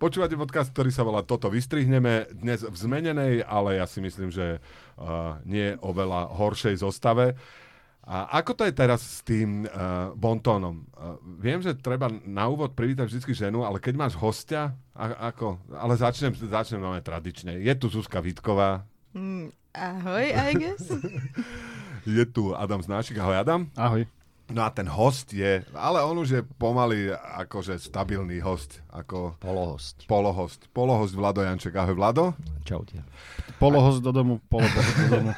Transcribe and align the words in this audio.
Počúvate 0.00 0.32
podcast, 0.32 0.72
ktorý 0.72 0.88
sa 0.88 1.04
volá 1.04 1.20
Toto 1.20 1.52
vystrihneme, 1.52 2.32
dnes 2.32 2.64
v 2.64 2.72
zmenenej, 2.72 3.44
ale 3.44 3.76
ja 3.76 3.84
si 3.84 4.00
myslím, 4.00 4.32
že 4.32 4.56
uh, 4.56 5.36
nie 5.44 5.76
oveľa 5.76 6.32
horšej 6.40 6.80
zostave. 6.80 7.36
A 8.08 8.40
ako 8.40 8.56
to 8.56 8.62
je 8.64 8.72
teraz 8.72 9.04
s 9.04 9.20
tým 9.20 9.68
uh, 9.68 10.08
bontónom? 10.16 10.88
Uh, 10.96 11.20
viem, 11.36 11.60
že 11.60 11.76
treba 11.76 12.08
na 12.24 12.48
úvod 12.48 12.72
privítať 12.72 13.12
vždy 13.12 13.44
ženu, 13.44 13.60
ale 13.60 13.76
keď 13.76 14.00
máš 14.00 14.16
hostia, 14.16 14.72
a, 14.96 15.36
ako? 15.36 15.60
Ale 15.68 16.00
začnem, 16.00 16.32
začnem 16.32 16.80
máme 16.80 17.04
tradične. 17.04 17.60
Je 17.60 17.72
tu 17.76 17.92
Zuzka 17.92 18.24
Vitková. 18.24 18.88
Mm, 19.12 19.52
ahoj, 19.76 20.24
I 20.32 20.52
guess. 20.56 20.96
je 22.08 22.24
tu 22.24 22.56
Adam 22.56 22.80
Znášik. 22.80 23.20
Ahoj, 23.20 23.36
Adam. 23.36 23.68
Ahoj. 23.76 24.08
No 24.50 24.66
a 24.66 24.70
ten 24.74 24.90
host 24.90 25.30
je, 25.30 25.62
ale 25.78 26.02
on 26.02 26.18
už 26.18 26.28
je 26.30 26.42
pomaly 26.58 27.14
akože 27.14 27.78
stabilný 27.78 28.42
host. 28.42 28.82
Ako 28.90 29.38
polohost. 29.38 30.02
Polohost. 30.10 30.66
Polohost 30.74 31.14
Vlado 31.14 31.38
Janček. 31.46 31.78
Ahoj 31.78 31.94
Vlado. 31.94 32.34
Čaute. 32.66 33.06
Polohost 33.62 34.02
do 34.02 34.10
domu, 34.10 34.42
polohost 34.50 34.94
do 34.98 35.06
domu. 35.06 35.30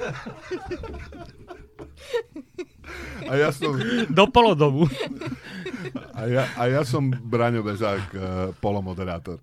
A 3.29 3.33
ja 3.37 3.53
som... 3.53 3.77
Do 4.09 4.25
polodomu. 4.33 4.89
A 6.17 6.29
ja, 6.29 6.49
a 6.57 6.63
ja 6.69 6.83
som 6.85 7.09
Braňo 7.13 7.65
Bezák, 7.65 8.05
uh, 8.13 8.23
polomoderátor. 8.61 9.41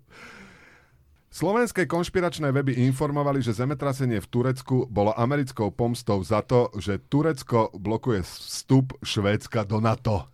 Slovenské 1.30 1.86
konšpiračné 1.86 2.50
weby 2.50 2.74
informovali, 2.90 3.38
že 3.38 3.54
zemetrasenie 3.54 4.18
v 4.18 4.30
Turecku 4.34 4.90
bolo 4.90 5.14
americkou 5.14 5.70
pomstou 5.70 6.18
za 6.26 6.42
to, 6.42 6.74
že 6.74 6.98
Turecko 7.06 7.70
blokuje 7.70 8.26
vstup 8.26 8.98
Švédska 8.98 9.62
do 9.62 9.78
NATO. 9.78 10.26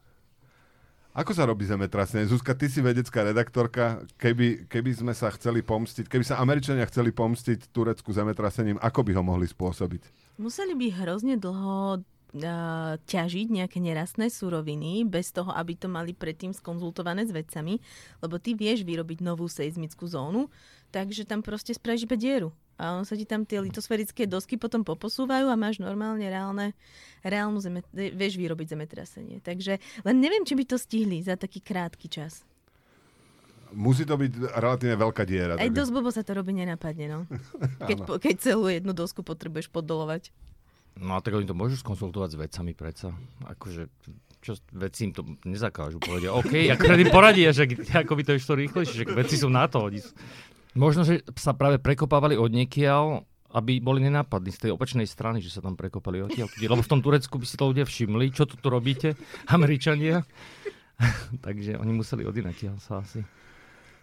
Ako 1.12 1.36
sa 1.36 1.44
robí 1.44 1.68
zemetrasenie? 1.68 2.24
Zuzka, 2.24 2.56
ty 2.56 2.72
si 2.72 2.80
vedecká 2.80 3.28
redaktorka. 3.28 4.08
Keby, 4.16 4.72
keby 4.72 4.90
sme 4.96 5.12
sa 5.12 5.28
chceli 5.36 5.60
pomstiť, 5.60 6.08
keby 6.08 6.24
sa 6.24 6.40
Američania 6.40 6.88
chceli 6.88 7.12
pomstiť 7.12 7.76
Turecku 7.76 8.16
zemetrasením, 8.16 8.80
ako 8.80 9.00
by 9.04 9.12
ho 9.20 9.22
mohli 9.24 9.44
spôsobiť? 9.44 10.32
Museli 10.40 10.72
by 10.72 10.86
hrozne 10.96 11.36
dlho 11.36 12.00
ťažiť 13.06 13.46
nejaké 13.48 13.80
nerastné 13.80 14.28
suroviny 14.28 15.08
bez 15.08 15.32
toho, 15.32 15.48
aby 15.56 15.72
to 15.72 15.88
mali 15.88 16.12
predtým 16.12 16.52
skonzultované 16.52 17.24
s 17.24 17.32
vedcami, 17.32 17.80
lebo 18.20 18.36
ty 18.36 18.52
vieš 18.52 18.84
vyrobiť 18.84 19.24
novú 19.24 19.48
seizmickú 19.48 20.04
zónu, 20.04 20.52
takže 20.90 21.28
tam 21.28 21.40
proste 21.42 21.74
spravíš 21.74 22.06
iba 22.06 22.16
dieru. 22.18 22.50
A 22.76 22.92
on 22.92 23.08
sa 23.08 23.16
ti 23.16 23.24
tam 23.24 23.48
tie 23.48 23.56
litosférické 23.64 24.28
dosky 24.28 24.60
potom 24.60 24.84
poposúvajú 24.84 25.48
a 25.48 25.56
máš 25.56 25.80
normálne 25.80 26.28
reálne, 26.28 26.76
reálnu 27.24 27.56
zeme, 27.64 27.80
vieš 27.92 28.36
vyrobiť 28.36 28.76
zemetrasenie. 28.76 29.40
Takže 29.40 29.80
len 30.04 30.16
neviem, 30.20 30.44
či 30.44 30.52
by 30.52 30.64
to 30.68 30.76
stihli 30.76 31.24
za 31.24 31.40
taký 31.40 31.64
krátky 31.64 32.12
čas. 32.12 32.44
Musí 33.72 34.04
to 34.04 34.20
byť 34.20 34.60
relatívne 34.60 34.96
veľká 35.00 35.24
diera. 35.24 35.56
Aj 35.56 35.72
dosť 35.72 35.90
blbo 35.90 36.12
sa 36.12 36.22
to 36.22 36.36
robí 36.36 36.52
nenapadne, 36.52 37.06
no. 37.08 37.20
Keď, 37.88 37.98
keď 38.20 38.34
celú 38.38 38.68
jednu 38.68 38.92
dosku 38.92 39.24
potrebuješ 39.24 39.72
poddolovať. 39.72 40.30
No 40.96 41.16
a 41.16 41.20
tak 41.20 41.36
oni 41.36 41.48
to 41.48 41.56
môžu 41.56 41.76
skonsultovať 41.80 42.36
s 42.36 42.40
vecami 42.40 42.72
predsa. 42.72 43.12
Akože 43.44 43.88
čo 44.40 44.54
veci 44.78 45.10
im 45.10 45.12
to 45.12 45.26
nezakážu. 45.42 45.98
Povedia, 45.98 46.30
OK, 46.30 46.70
ako 46.70 46.94
im 46.94 47.10
poradia, 47.10 47.50
že 47.50 47.66
ako 47.90 48.14
by 48.14 48.22
to 48.22 48.32
išlo 48.38 48.54
rýchlejšie, 48.54 49.02
že 49.02 49.04
veci 49.10 49.34
sú 49.34 49.50
na 49.50 49.66
to. 49.66 49.90
Oni. 49.90 49.98
Možno, 50.76 51.08
že 51.08 51.24
sa 51.40 51.56
práve 51.56 51.80
prekopávali 51.80 52.36
od 52.36 52.52
niekiaľ, 52.52 53.24
aby 53.56 53.80
boli 53.80 54.04
nenápadní 54.04 54.52
z 54.52 54.68
tej 54.68 54.70
opačnej 54.76 55.08
strany, 55.08 55.40
že 55.40 55.48
sa 55.48 55.64
tam 55.64 55.74
prekopali 55.74 56.20
odtiaľ. 56.20 56.52
Lebo 56.60 56.84
v 56.84 56.92
tom 56.92 57.00
Turecku 57.00 57.40
by 57.40 57.46
si 57.48 57.56
to 57.56 57.72
ľudia 57.72 57.88
všimli, 57.88 58.36
čo 58.36 58.44
tu, 58.44 58.60
robíte, 58.68 59.16
Američania. 59.56 60.20
Takže 61.46 61.80
oni 61.80 61.92
museli 61.96 62.28
odinakiaľ 62.28 62.76
sa 62.76 63.00
asi 63.00 63.24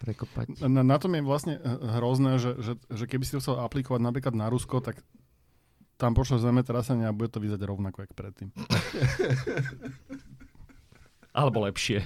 prekopať. 0.02 0.66
Na, 0.66 0.84
na 0.84 0.98
tom 1.00 1.16
je 1.16 1.24
vlastne 1.24 1.62
hrozné, 2.02 2.42
že, 2.42 2.60
že, 2.60 2.74
že 2.92 3.06
keby 3.08 3.24
si 3.24 3.32
to 3.38 3.40
chcel 3.40 3.56
aplikovať 3.62 4.02
napríklad 4.04 4.36
na 4.36 4.52
Rusko, 4.52 4.84
tak 4.84 5.00
tam 5.96 6.18
pošlo 6.18 6.42
zemetrasenie 6.42 7.08
a 7.08 7.16
bude 7.16 7.32
to 7.32 7.40
vyzať 7.40 7.62
rovnako, 7.64 8.04
ako 8.04 8.14
predtým. 8.18 8.50
Alebo 11.39 11.66
lepšie. 11.66 12.04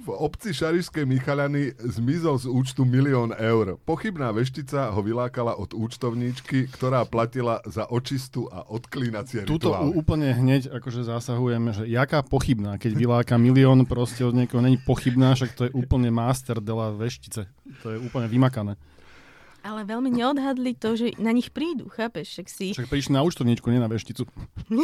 V 0.00 0.16
obci 0.16 0.56
Šarišskej 0.56 1.04
Michaľany 1.04 1.76
zmizol 1.76 2.40
z 2.40 2.48
účtu 2.48 2.88
milión 2.88 3.36
eur. 3.36 3.76
Pochybná 3.84 4.32
veštica 4.32 4.88
ho 4.88 5.00
vylákala 5.04 5.60
od 5.60 5.76
účtovníčky, 5.76 6.72
ktorá 6.72 7.04
platila 7.04 7.60
za 7.68 7.84
očistu 7.84 8.48
a 8.48 8.64
odklínacie 8.64 9.44
Tuto 9.44 9.76
rituály. 9.76 9.92
úplne 9.92 10.28
hneď 10.32 10.72
akože 10.72 11.04
zasahujeme, 11.04 11.76
že 11.76 11.84
jaká 11.84 12.24
pochybná, 12.24 12.80
keď 12.80 12.96
vyláka 12.96 13.36
milión 13.36 13.84
proste 13.84 14.24
od 14.24 14.32
niekoho, 14.32 14.64
není 14.64 14.80
pochybná, 14.80 15.36
však 15.36 15.52
to 15.52 15.62
je 15.68 15.72
úplne 15.76 16.08
master 16.08 16.64
de 16.64 16.72
la 16.72 16.96
veštice. 16.96 17.44
To 17.84 17.86
je 17.92 17.98
úplne 18.00 18.24
vymakané. 18.24 18.80
Ale 19.60 19.84
veľmi 19.84 20.08
neodhadli 20.08 20.72
to, 20.72 20.96
že 20.96 21.06
na 21.20 21.36
nich 21.36 21.52
prídu, 21.52 21.92
chápeš? 21.92 22.32
Však, 22.32 22.46
si... 22.48 22.66
Však 22.72 22.88
prišli 22.88 23.12
na 23.12 23.20
účtovničku, 23.20 23.68
nie 23.68 23.76
na 23.76 23.92
vešticu. 23.92 24.24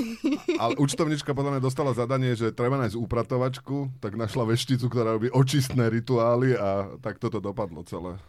Ale 0.63 0.77
účtovnička 0.77 1.33
podľa 1.33 1.57
mňa 1.57 1.63
dostala 1.65 1.97
zadanie, 1.97 2.37
že 2.37 2.53
treba 2.53 2.77
nájsť 2.77 2.97
upratovačku, 3.01 4.01
tak 4.05 4.21
našla 4.21 4.45
vešticu, 4.53 4.85
ktorá 4.93 5.17
robí 5.17 5.33
očistné 5.33 5.89
rituály 5.89 6.57
a 6.61 7.01
tak 7.01 7.17
toto 7.17 7.41
dopadlo 7.41 7.81
celé. 7.89 8.21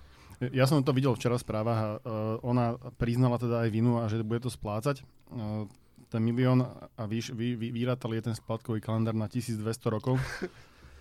Ja 0.53 0.69
som 0.69 0.85
to 0.85 0.93
videl 0.93 1.17
včera 1.17 1.35
v 1.35 1.43
správach 1.43 1.79
a 1.81 1.89
uh, 1.97 1.99
ona 2.45 2.77
priznala 3.01 3.41
teda 3.41 3.65
aj 3.65 3.69
vinu 3.73 3.97
a 3.97 4.05
že 4.05 4.21
bude 4.21 4.45
to 4.45 4.53
splácať. 4.53 5.01
Uh, 5.33 5.65
ten 6.07 6.23
milión 6.23 6.63
a 6.95 7.03
vyš, 7.03 7.35
vy, 7.35 7.57
vy, 7.59 7.73
vyrátali 7.73 8.21
je 8.21 8.31
ten 8.31 8.35
splátkový 8.37 8.79
kalendár 8.79 9.17
na 9.17 9.27
1200 9.27 9.65
rokov. 9.91 10.21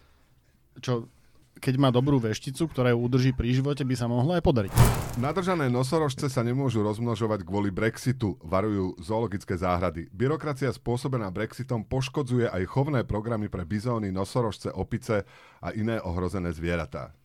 Čo 0.84 1.07
keď 1.56 1.75
má 1.81 1.89
dobrú 1.89 2.21
vešticu, 2.21 2.69
ktorá 2.69 2.93
ju 2.93 2.99
udrží 3.00 3.33
pri 3.33 3.56
živote, 3.56 3.83
by 3.83 3.94
sa 3.97 4.06
mohla 4.06 4.39
aj 4.39 4.44
podariť. 4.44 4.72
Nadržané 5.17 5.72
nosorožce 5.72 6.28
sa 6.28 6.44
nemôžu 6.44 6.84
rozmnožovať 6.84 7.43
kvôli 7.49 7.72
Brexitu, 7.72 8.37
varujú 8.44 9.00
zoologické 9.00 9.56
záhrady. 9.56 10.12
Byrokracia 10.12 10.69
spôsobená 10.71 11.33
Brexitom 11.33 11.83
poškodzuje 11.89 12.53
aj 12.53 12.62
chovné 12.69 13.09
programy 13.09 13.49
pre 13.49 13.65
bizóny, 13.65 14.12
nosorožce, 14.12 14.69
opice 14.77 15.25
a 15.65 15.72
iné 15.72 15.97
ohrozené 16.05 16.53
zvieratá. 16.53 17.16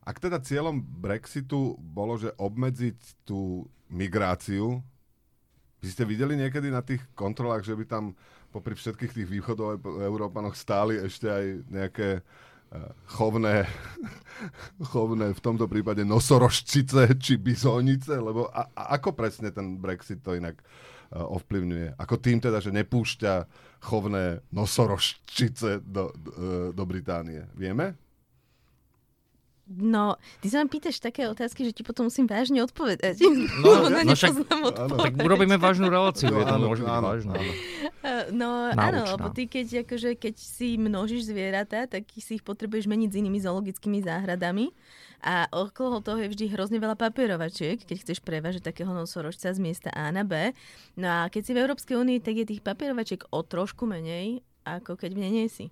Ak 0.00 0.16
teda 0.16 0.40
cieľom 0.40 0.80
Brexitu 0.80 1.76
bolo, 1.76 2.16
že 2.16 2.32
obmedziť 2.40 3.28
tú 3.28 3.68
migráciu, 3.92 4.80
vy 5.80 5.88
ste 5.88 6.08
videli 6.08 6.36
niekedy 6.36 6.72
na 6.72 6.80
tých 6.80 7.04
kontrolách, 7.12 7.64
že 7.64 7.76
by 7.76 7.84
tam 7.84 8.04
popri 8.50 8.74
všetkých 8.74 9.14
tých 9.14 9.28
východov 9.28 9.80
Európanoch 9.84 10.58
stáli 10.58 10.98
ešte 10.98 11.30
aj 11.30 11.44
nejaké 11.70 12.08
chovné, 13.18 13.66
chovné 14.94 15.34
v 15.34 15.40
tomto 15.42 15.66
prípade 15.66 16.06
nosorožčice 16.06 17.18
či 17.18 17.34
bizónice, 17.36 18.14
lebo 18.14 18.46
a, 18.50 18.70
a 18.70 18.82
ako 18.98 19.14
presne 19.14 19.50
ten 19.50 19.78
Brexit 19.78 20.22
to 20.22 20.38
inak 20.38 20.62
uh, 20.62 21.26
ovplyvňuje? 21.34 21.98
Ako 21.98 22.14
tým 22.22 22.38
teda, 22.38 22.62
že 22.62 22.70
nepúšťa 22.70 23.34
chovné 23.80 24.44
nosorožčice 24.52 25.80
do, 25.80 26.12
do, 26.12 26.30
e, 26.36 26.48
do 26.76 26.84
Británie. 26.84 27.48
Vieme? 27.56 27.96
No, 29.70 30.18
ty 30.42 30.50
sa 30.50 30.58
ma 30.58 30.66
pýtaš 30.66 30.98
také 30.98 31.30
otázky, 31.30 31.62
že 31.62 31.70
ti 31.70 31.86
potom 31.86 32.10
musím 32.10 32.26
vážne 32.26 32.58
odpovedať. 32.66 33.22
No, 33.22 33.86
no, 33.92 34.02
no 34.02 34.12
však, 34.18 34.42
tak 34.98 35.14
urobíme 35.14 35.62
vážnu 35.62 35.86
reláciu, 35.86 36.34
no, 36.34 36.42
je 36.42 36.46
to 36.50 36.56
áno, 36.58 36.66
môže 36.66 36.82
byť 36.82 36.90
áno, 36.90 37.06
vážna. 37.06 37.32
Áno. 37.38 37.52
No 38.34 38.48
Naučná. 38.74 38.82
áno, 38.82 39.00
lebo 39.14 39.28
ty 39.30 39.46
keď, 39.46 39.86
akože, 39.86 40.18
keď 40.18 40.34
si 40.34 40.74
množíš 40.74 41.30
zvieratá, 41.30 41.86
tak 41.86 42.10
si 42.18 42.42
ich 42.42 42.44
potrebuješ 42.44 42.90
meniť 42.90 43.14
s 43.14 43.18
inými 43.22 43.38
zoologickými 43.38 44.02
záhradami. 44.02 44.74
A 45.20 45.46
okolo 45.52 46.00
toho 46.00 46.16
je 46.16 46.32
vždy 46.32 46.48
hrozne 46.56 46.80
veľa 46.80 46.96
papierovačiek, 46.96 47.84
keď 47.84 47.96
chceš 48.02 48.24
prevážať 48.24 48.64
takého 48.64 48.88
nosorožca 48.90 49.52
z 49.52 49.60
miesta 49.60 49.92
A 49.92 50.08
na 50.08 50.24
B. 50.24 50.56
No 50.96 51.06
a 51.06 51.18
keď 51.28 51.42
si 51.44 51.52
v 51.52 51.60
Európskej 51.60 51.94
únii, 52.00 52.18
tak 52.24 52.40
je 52.40 52.56
tých 52.56 52.64
papierovačiek 52.64 53.28
o 53.28 53.44
trošku 53.44 53.84
menej, 53.84 54.40
ako 54.64 54.96
keď 54.96 55.10
v 55.12 55.20
nej 55.20 55.32
nie 55.44 55.48
si. 55.52 55.68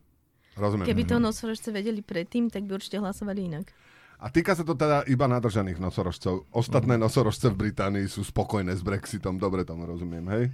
Rozumiem. 0.53 0.85
Keby 0.85 1.03
to 1.09 1.17
nosorožce 1.17 1.73
vedeli 1.73 2.05
predtým, 2.05 2.53
tak 2.53 2.69
by 2.69 2.77
určite 2.77 3.01
hlasovali 3.01 3.49
inak. 3.49 3.73
A 4.19 4.27
týka 4.35 4.59
sa 4.59 4.67
to 4.67 4.75
teda 4.75 5.07
iba 5.07 5.31
nadržaných 5.31 5.79
nosorožcov. 5.79 6.51
Ostatné 6.51 6.99
mm. 6.99 7.03
nosorožce 7.07 7.55
v 7.55 7.71
Británii 7.71 8.11
sú 8.11 8.27
spokojné 8.27 8.75
s 8.75 8.83
Brexitom. 8.83 9.39
Dobre 9.39 9.63
tomu 9.63 9.87
rozumiem, 9.87 10.27
hej? 10.35 10.45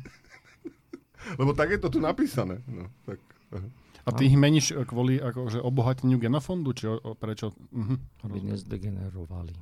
Lebo 1.41 1.57
tak 1.57 1.73
je 1.73 1.81
to 1.81 1.89
tu 1.89 1.99
napísané. 2.05 2.61
No, 2.69 2.93
tak. 3.09 3.17
A 4.05 4.13
ty 4.13 4.29
ich 4.29 4.37
meníš 4.37 4.77
kvôli 4.85 5.17
akože 5.17 5.65
obohateniu 5.65 6.21
genofondu? 6.21 6.77
Či 6.77 6.93
o, 6.93 6.97
o, 7.01 7.11
prečo? 7.17 7.57
Mhm, 7.73 8.29
Aby 8.29 8.39
nezdegenerovali. 8.53 9.57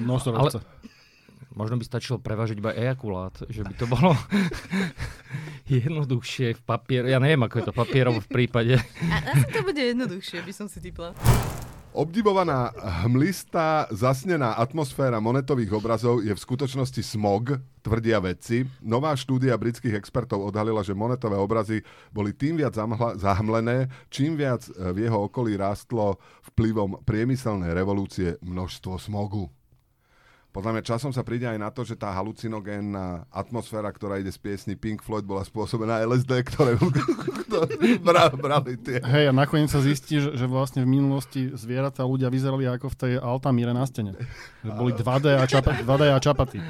Nosorožce. 0.00 0.64
Ale 0.64 0.88
možno 1.52 1.76
by 1.76 1.84
stačilo 1.84 2.16
prevážiť 2.16 2.56
iba 2.56 2.72
ejakulát, 2.72 3.36
že 3.52 3.60
by 3.68 3.74
to 3.76 3.84
bolo 3.84 4.16
jednoduchšie 5.68 6.56
v 6.56 6.62
papier. 6.64 7.04
Ja 7.04 7.20
neviem, 7.20 7.44
ako 7.44 7.60
je 7.60 7.66
to 7.68 7.74
papierov 7.76 8.16
v 8.24 8.28
prípade. 8.32 8.80
A 8.80 9.16
asi 9.36 9.46
to 9.52 9.60
bude 9.60 9.80
jednoduchšie, 9.80 10.40
by 10.40 10.52
som 10.56 10.66
si 10.72 10.80
typla. 10.80 11.12
Obdivovaná 11.92 12.72
hmlistá, 13.04 13.84
zasnená 13.92 14.56
atmosféra 14.56 15.20
monetových 15.20 15.76
obrazov 15.76 16.24
je 16.24 16.32
v 16.32 16.40
skutočnosti 16.40 17.04
smog, 17.04 17.60
tvrdia 17.84 18.16
vedci. 18.16 18.64
Nová 18.80 19.12
štúdia 19.12 19.52
britských 19.60 20.00
expertov 20.00 20.40
odhalila, 20.40 20.80
že 20.80 20.96
monetové 20.96 21.36
obrazy 21.36 21.84
boli 22.08 22.32
tým 22.32 22.56
viac 22.56 22.72
zahmlené, 23.20 23.92
čím 24.08 24.40
viac 24.40 24.64
e, 24.72 24.72
v 24.72 25.04
jeho 25.04 25.28
okolí 25.28 25.52
rástlo 25.60 26.16
vplyvom 26.56 27.04
priemyselnej 27.04 27.76
revolúcie 27.76 28.40
množstvo 28.40 28.96
smogu. 28.96 29.52
Podľa 30.52 30.70
mňa 30.70 30.82
časom 30.84 31.10
sa 31.10 31.20
príde 31.20 31.44
aj 31.44 31.56
na 31.56 31.68
to, 31.68 31.80
že 31.80 31.96
tá 31.96 32.12
halucinogénna 32.12 33.24
atmosféra, 33.28 33.88
ktorá 33.88 34.16
ide 34.16 34.28
z 34.28 34.36
piesny 34.36 34.74
Pink 34.74 35.00
Floyd, 35.00 35.24
bola 35.24 35.40
spôsobená 35.40 36.04
LSD, 36.04 36.28
ktoré, 36.44 36.76
ktoré 36.76 37.66
bra- 38.04 38.28
brali 38.30 38.76
tie. 38.76 39.00
Hej, 39.00 39.28
a 39.28 39.34
nakoniec 39.34 39.66
sa 39.66 39.80
zistí, 39.80 40.20
že, 40.20 40.36
že 40.36 40.44
vlastne 40.44 40.84
v 40.84 40.92
minulosti 40.92 41.48
zvieratá 41.50 42.04
ľudia 42.04 42.28
vyzerali 42.28 42.68
ako 42.68 42.86
v 42.86 42.96
tej 42.98 43.12
Altamíre 43.16 43.72
na 43.72 43.80
stene. 43.82 44.12
Že 44.60 44.70
boli 44.70 44.92
2D 44.92 45.26
a, 45.32 45.44
čapa, 45.46 45.72
2D 45.74 46.02
a 46.06 46.18
čapaty. 46.18 46.60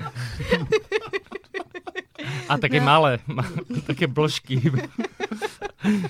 A 2.47 2.55
také 2.57 2.79
malé, 2.79 3.19
ma, 3.27 3.43
také 3.83 4.07
blžky. 4.07 4.63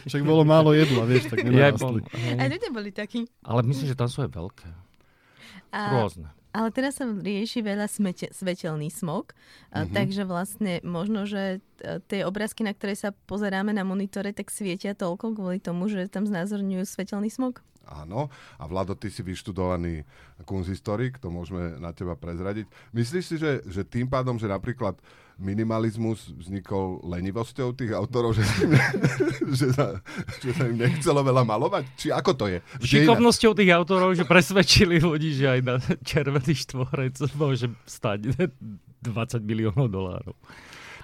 Však 0.05 0.21
bolo 0.23 0.45
málo 0.45 0.77
jedla, 0.77 1.09
vieš, 1.09 1.33
tak 1.33 1.41
Ja, 1.41 1.73
nenarastli. 1.73 2.05
Aj 2.37 2.49
ľudia 2.49 2.69
boli 2.69 2.91
takí. 2.93 3.25
ale 3.41 3.65
myslím, 3.65 3.89
že 3.89 3.97
tam 3.97 4.13
sú 4.13 4.21
aj 4.21 4.29
veľké. 4.29 4.69
A, 5.73 5.81
Rôzne. 5.97 6.29
Ale 6.53 6.69
teraz 6.69 7.01
sa 7.01 7.09
rieši 7.09 7.65
veľa 7.65 7.89
smete, 7.89 8.29
svetelný 8.31 8.93
smog, 8.93 9.33
mm-hmm. 9.73 9.93
takže 9.97 10.23
vlastne 10.29 10.85
možno, 10.85 11.25
že 11.25 11.65
e, 11.81 11.99
tie 12.05 12.29
obrázky, 12.29 12.61
na 12.61 12.77
ktoré 12.77 12.93
sa 12.93 13.17
pozeráme 13.27 13.73
na 13.73 13.83
monitore, 13.89 14.37
tak 14.37 14.53
svietia 14.53 14.93
toľko 14.93 15.33
kvôli 15.33 15.59
tomu, 15.59 15.89
že 15.89 16.13
tam 16.13 16.29
znázorňujú 16.29 16.85
svetelný 16.85 17.33
smog. 17.33 17.65
Áno. 17.87 18.31
A 18.59 18.65
Vlado, 18.67 18.95
ty 18.95 19.11
si 19.11 19.21
vyštudovaný 19.21 20.07
kunzistorik, 20.45 21.19
to 21.19 21.31
môžeme 21.31 21.79
na 21.79 21.91
teba 21.91 22.15
prezradiť. 22.15 22.67
Myslíš 22.95 23.25
si, 23.25 23.37
že, 23.39 23.63
že 23.67 23.83
tým 23.83 24.07
pádom, 24.07 24.39
že 24.39 24.51
napríklad 24.51 24.99
minimalizmus 25.41 26.31
vznikol 26.39 27.03
lenivosťou 27.03 27.75
tých 27.75 27.93
autorov, 27.97 28.35
že, 28.39 28.45
sa 28.47 28.57
im- 28.63 28.79
že, 29.51 29.67
sa, 29.75 29.85
že 30.39 30.51
sa 30.55 30.65
im 30.71 30.77
nechcelo 30.79 31.21
veľa 31.27 31.43
malovať? 31.43 31.85
Či 31.99 32.07
ako 32.15 32.31
to 32.39 32.47
je? 32.47 32.59
Dejinách? 32.79 32.87
Šikovnosťou 32.87 33.53
tých 33.59 33.71
autorov, 33.75 34.11
že 34.15 34.25
presvedčili 34.29 35.03
ľudí, 35.03 35.35
že 35.35 35.59
aj 35.59 35.61
na 35.67 35.77
červený 36.07 36.55
štvorec 36.55 37.17
môže 37.41 37.67
stať 37.89 38.51
20 39.03 39.43
miliónov 39.43 39.91
dolárov. 39.91 40.37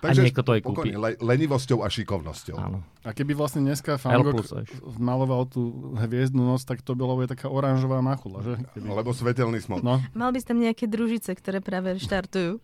A 0.03 0.15
niekto 0.15 0.43
to 0.47 0.55
aj 0.55 0.61
kúpi. 0.63 0.91
pokojne, 0.91 0.97
Le, 0.99 1.11
lenivosťou 1.19 1.83
a 1.83 1.89
šikovnosťou. 1.91 2.57
Áno. 2.57 2.79
A 3.03 3.11
keby 3.11 3.35
vlastne 3.35 3.65
dneska 3.65 3.99
až. 3.99 4.69
maloval 4.99 5.49
tú 5.51 5.95
hviezdnu 5.99 6.45
noc, 6.45 6.63
tak 6.63 6.83
to 6.85 6.95
bola 6.95 7.19
bude 7.19 7.31
taká 7.31 7.51
oranžová 7.51 7.99
machula, 7.99 8.45
že? 8.45 8.55
Keby... 8.79 8.87
Lebo 8.91 9.11
svetelný 9.11 9.59
smog. 9.59 9.83
No, 9.83 9.99
Mal 10.15 10.31
by 10.31 10.39
si 10.39 10.47
tam 10.47 10.59
nejaké 10.63 10.87
družice, 10.87 11.35
ktoré 11.35 11.59
práve 11.59 11.97
štartujú. 11.99 12.63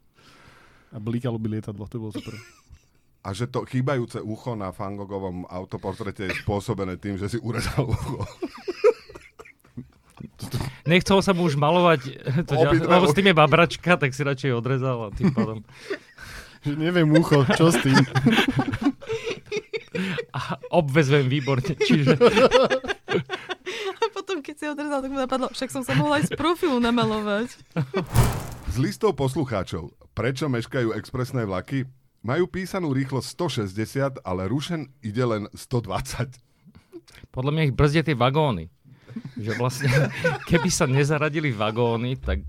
a 0.94 0.96
blíkalo 1.02 1.38
by 1.42 1.58
lietadlo, 1.58 1.90
to 1.90 1.98
bolo 1.98 2.14
super. 2.14 2.38
A 3.24 3.32
že 3.32 3.48
to 3.48 3.64
chýbajúce 3.64 4.20
ucho 4.20 4.52
na 4.52 4.68
Fangogovom 4.68 5.48
autoportrete 5.48 6.28
je 6.28 6.36
spôsobené 6.44 7.00
tým, 7.00 7.16
že 7.16 7.32
si 7.32 7.38
urezal 7.40 7.88
ucho. 7.88 8.20
Nechcel 10.84 11.24
sa 11.24 11.32
mu 11.32 11.48
už 11.48 11.56
malovať, 11.56 12.00
to, 12.48 12.52
lebo 12.68 13.08
s 13.08 13.16
tým 13.16 13.32
je 13.32 13.36
babračka, 13.36 13.96
tak 13.96 14.12
si 14.12 14.20
radšej 14.20 14.52
odrezal 14.52 15.08
a 15.08 15.14
tým 15.14 15.32
pádom. 15.32 15.64
Že 16.64 16.72
neviem 16.80 17.08
ucho, 17.12 17.44
čo 17.52 17.68
s 17.68 17.76
tým? 17.84 18.00
A 20.34 20.58
obvezujem 20.74 21.28
výborne, 21.30 21.76
čiže 21.76 22.18
A 24.00 24.04
potom, 24.10 24.42
keď 24.42 24.54
si 24.58 24.64
odrezal, 24.66 25.04
tak 25.04 25.10
mu 25.12 25.20
napadlo, 25.20 25.52
však 25.52 25.70
som 25.70 25.86
sa 25.86 25.94
mohla 25.94 26.18
aj 26.18 26.32
z 26.32 26.40
profilu 26.40 26.82
namalovať. 26.82 27.54
Z 28.72 28.76
listov 28.80 29.14
poslucháčov. 29.14 29.94
Prečo 30.16 30.50
meškajú 30.50 30.96
expresné 30.98 31.46
vlaky? 31.46 31.86
Majú 32.24 32.48
písanú 32.48 32.90
rýchlosť 32.96 33.28
160, 33.68 34.24
ale 34.24 34.48
rušen 34.48 34.88
ide 35.04 35.22
len 35.22 35.46
120. 35.52 36.40
podľa 37.34 37.52
mňa 37.52 37.62
ich 37.68 37.76
brzdia 37.76 38.02
tie 38.02 38.16
vagóny. 38.16 38.72
Že 39.38 39.52
vlastne, 39.60 39.90
keby 40.50 40.70
sa 40.72 40.88
nezaradili 40.90 41.54
vagóny, 41.54 42.18
tak 42.18 42.42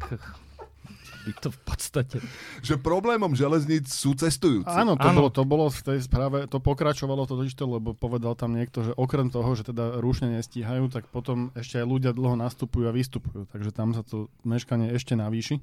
by 1.25 1.31
to 1.41 1.49
v 1.49 1.59
podstate... 1.65 2.17
Že 2.61 2.77
problémom 2.79 3.33
železníc 3.33 3.89
sú 3.89 4.13
cestujúci. 4.13 4.69
Áno, 4.69 4.93
to, 4.93 5.09
Áno. 5.09 5.17
Bolo, 5.17 5.29
to 5.33 5.43
bolo 5.43 5.65
v 5.73 5.81
tej 5.81 5.99
správe, 6.05 6.45
to 6.45 6.61
pokračovalo 6.61 7.25
to 7.25 7.33
totižto, 7.41 7.65
lebo 7.65 7.97
povedal 7.97 8.37
tam 8.37 8.53
niekto, 8.53 8.85
že 8.85 8.91
okrem 8.93 9.33
toho, 9.33 9.49
že 9.57 9.73
teda 9.73 9.97
rušne 9.97 10.37
nestíhajú, 10.37 10.93
tak 10.93 11.09
potom 11.09 11.49
ešte 11.57 11.81
aj 11.81 11.85
ľudia 11.89 12.11
dlho 12.13 12.37
nastupujú 12.37 12.85
a 12.85 12.93
vystupujú. 12.93 13.49
Takže 13.49 13.73
tam 13.73 13.97
sa 13.97 14.05
to 14.05 14.29
meškanie 14.45 14.93
ešte 14.93 15.17
navýši. 15.17 15.57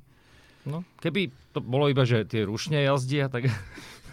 No, 0.62 0.86
keby 1.02 1.34
to 1.50 1.58
bolo 1.58 1.90
iba, 1.90 2.06
že 2.06 2.22
tie 2.22 2.46
rušne 2.46 2.86
jazdia, 2.86 3.26
tak 3.26 3.50